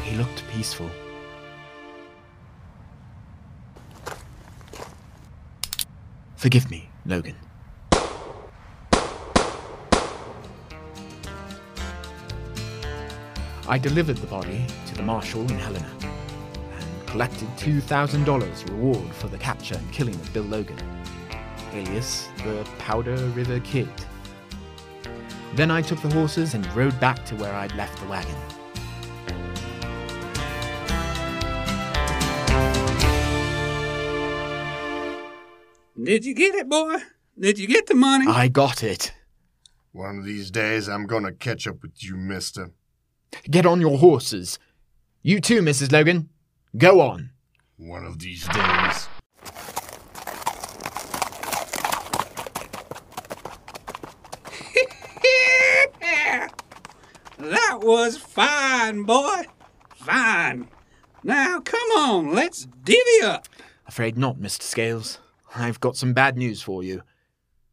He 0.04 0.16
looked 0.16 0.44
peaceful. 0.52 0.90
Forgive 6.46 6.70
me, 6.70 6.88
Logan. 7.08 7.36
I 13.68 13.80
delivered 13.80 14.18
the 14.18 14.28
body 14.28 14.64
to 14.86 14.94
the 14.94 15.02
marshal 15.02 15.42
in 15.42 15.58
Helena 15.58 15.90
and 16.78 17.08
collected 17.08 17.48
$2,000 17.58 18.70
reward 18.70 19.12
for 19.16 19.28
the 19.28 19.40
capture 19.40 19.74
and 19.74 19.92
killing 19.92 20.14
of 20.14 20.34
Bill 20.34 20.44
Logan, 20.44 20.78
alias 21.74 22.28
the 22.44 22.64
Powder 22.78 23.16
River 23.30 23.60
Kid. 23.62 23.90
Then 25.56 25.72
I 25.72 25.82
took 25.82 26.00
the 26.04 26.14
horses 26.14 26.54
and 26.54 26.64
rode 26.76 27.00
back 27.00 27.26
to 27.26 27.36
where 27.38 27.56
I'd 27.56 27.74
left 27.74 28.00
the 28.00 28.08
wagon. 28.08 28.36
Did 36.06 36.24
you 36.24 36.36
get 36.36 36.54
it, 36.54 36.70
boy? 36.70 36.98
Did 37.40 37.58
you 37.58 37.68
get 37.68 37.88
the 37.88 37.96
money? 37.96 38.28
I 38.28 38.48
got 38.48 38.84
it. 38.84 39.12
One 39.92 40.20
of 40.20 40.26
these 40.26 40.52
days, 40.52 40.88
I'm 40.88 41.08
gonna 41.08 41.32
catch 41.32 41.66
up 41.66 41.82
with 41.82 42.04
you, 42.04 42.16
mister. 42.16 42.70
Get 43.50 43.66
on 43.66 43.82
your 43.82 43.98
horses. 43.98 44.60
You 45.24 45.42
too, 45.42 45.64
Mrs. 45.64 45.92
Logan. 45.92 46.30
Go 46.78 47.02
on. 47.02 47.32
One 47.78 48.06
of 48.06 48.20
these 48.20 48.46
days. 48.46 48.54
that 57.40 57.80
was 57.82 58.16
fine, 58.18 59.02
boy. 59.02 59.42
Fine. 59.96 60.68
Now, 61.24 61.62
come 61.62 61.90
on, 61.98 62.36
let's 62.36 62.68
divvy 62.84 63.24
up. 63.24 63.48
Afraid 63.88 64.20
not, 64.20 64.38
Mr. 64.38 64.62
Scales. 64.62 65.18
I've 65.56 65.80
got 65.80 65.96
some 65.96 66.14
bad 66.14 66.38
news 66.38 66.62
for 66.62 66.84
you. 66.84 67.02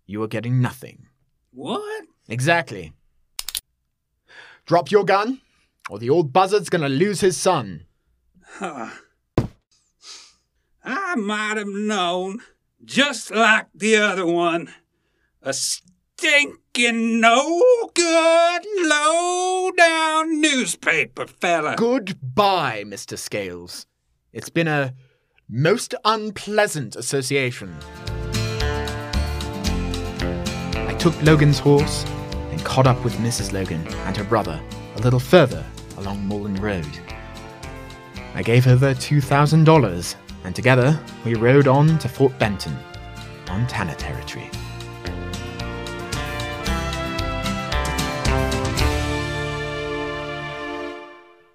You 0.07 0.23
are 0.23 0.29
getting 0.29 0.61
nothing. 0.61 1.09
What? 1.53 2.05
Exactly. 2.29 2.93
Drop 4.67 4.91
your 4.91 5.05
gun, 5.05 5.41
or 5.91 5.99
the 5.99 6.11
old 6.11 6.33
buzzard's 6.33 6.71
gonna 6.71 6.89
lose 6.89 7.21
his 7.21 7.37
son. 7.37 7.87
I 10.85 11.15
might 11.17 11.57
have 11.57 11.67
known, 11.69 12.41
just 12.85 13.31
like 13.31 13.67
the 13.75 13.97
other 13.97 14.27
one. 14.27 14.73
A 15.43 15.53
stinking 15.53 17.21
no 17.21 17.91
good, 17.95 18.63
low 18.85 19.71
down 19.77 20.41
newspaper 20.41 21.27
fella. 21.27 21.75
Goodbye, 21.77 22.85
Mr. 22.87 23.19
Scales. 23.19 23.87
It's 24.33 24.51
been 24.51 24.69
a 24.69 24.95
most 25.49 25.95
unpleasant 26.05 26.97
association. 26.97 27.77
I 30.75 30.97
took 30.99 31.21
Logan's 31.23 31.59
horse 31.59 32.05
and 32.51 32.65
caught 32.65 32.87
up 32.87 33.03
with 33.05 33.15
Mrs. 33.15 33.53
Logan 33.53 33.87
and 34.07 34.17
her 34.17 34.25
brother 34.25 34.61
a 34.97 35.01
little 35.01 35.21
further 35.21 35.65
along 35.99 36.19
Mullan 36.29 36.61
Road. 36.61 36.87
I 38.35 38.43
gave 38.43 38.65
her 38.65 38.77
the 38.77 38.95
$2,000, 38.95 40.15
and 40.45 40.55
together 40.55 40.99
we 41.25 41.35
rode 41.35 41.69
on 41.69 41.99
to 41.99 42.09
Fort 42.09 42.39
Benton, 42.39 42.77
Montana 43.47 43.95
Territory. 43.97 44.51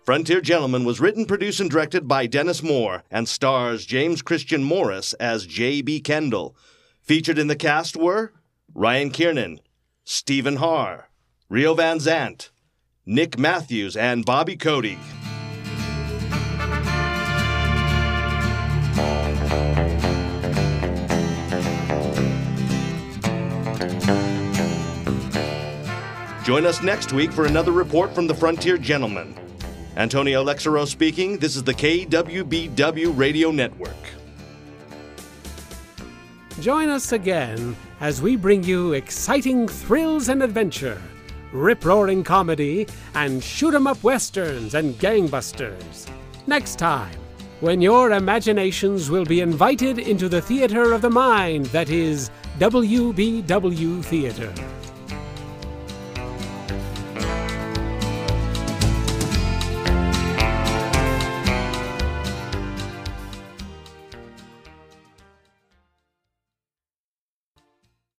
Frontier 0.08 0.39
Gentleman 0.39 0.86
was 0.86 1.02
written, 1.02 1.26
produced, 1.26 1.60
and 1.60 1.70
directed 1.70 2.08
by 2.08 2.28
Dennis 2.28 2.63
Moore 2.63 3.04
and 3.12 3.28
stars 3.28 3.86
James 3.86 4.22
Christian 4.22 4.63
Morris 4.63 5.12
as 5.15 5.46
J.B. 5.46 6.00
Kendall. 6.00 6.56
Featured 7.02 7.38
in 7.38 7.48
the 7.48 7.58
cast 7.58 7.98
were 7.98 8.32
Ryan 8.74 9.10
Kiernan, 9.10 9.60
Stephen 10.06 10.56
Haar, 10.56 11.10
Rio 11.50 11.74
Van 11.74 11.98
Zant, 11.98 12.52
Nick 13.06 13.38
Matthews, 13.38 13.98
and 13.98 14.24
Bobby 14.24 14.56
Cody. 14.56 14.98
Join 26.46 26.65
us 26.65 26.82
next 26.82 27.12
week 27.12 27.34
for 27.34 27.46
another 27.46 27.74
report 27.74 28.15
from 28.15 28.28
the 28.28 28.34
Frontier 28.34 28.78
Gentleman. 28.78 29.38
Antonio 29.98 30.46
Lexero 30.46 30.88
speaking. 30.88 31.40
This 31.40 31.56
is 31.56 31.64
the 31.64 31.74
KWBW 31.74 33.18
Radio 33.18 33.50
Network. 33.50 33.96
Join 36.62 36.90
us 36.90 37.14
again 37.14 37.76
as 38.00 38.22
we 38.22 38.36
bring 38.36 38.64
you 38.64 38.94
exciting 38.94 39.68
thrills 39.68 40.30
and 40.30 40.44
adventure, 40.44 41.02
rip 41.52 41.84
roaring 41.84 42.24
comedy, 42.24 42.86
and 43.16 43.44
shoot 43.44 43.74
'em 43.74 43.88
up 43.88 44.04
westerns 44.04 44.76
and 44.76 44.94
gangbusters. 45.00 46.06
Next 46.46 46.78
time, 46.78 47.18
when 47.60 47.82
your 47.82 48.12
imaginations 48.12 49.10
will 49.10 49.26
be 49.26 49.42
invited 49.42 49.98
into 49.98 50.30
the 50.30 50.42
theater 50.42 50.94
of 50.94 51.02
the 51.02 51.10
mind 51.10 51.66
that 51.68 51.90
is 51.90 52.30
WBW 52.60 54.04
Theater. 54.04 54.54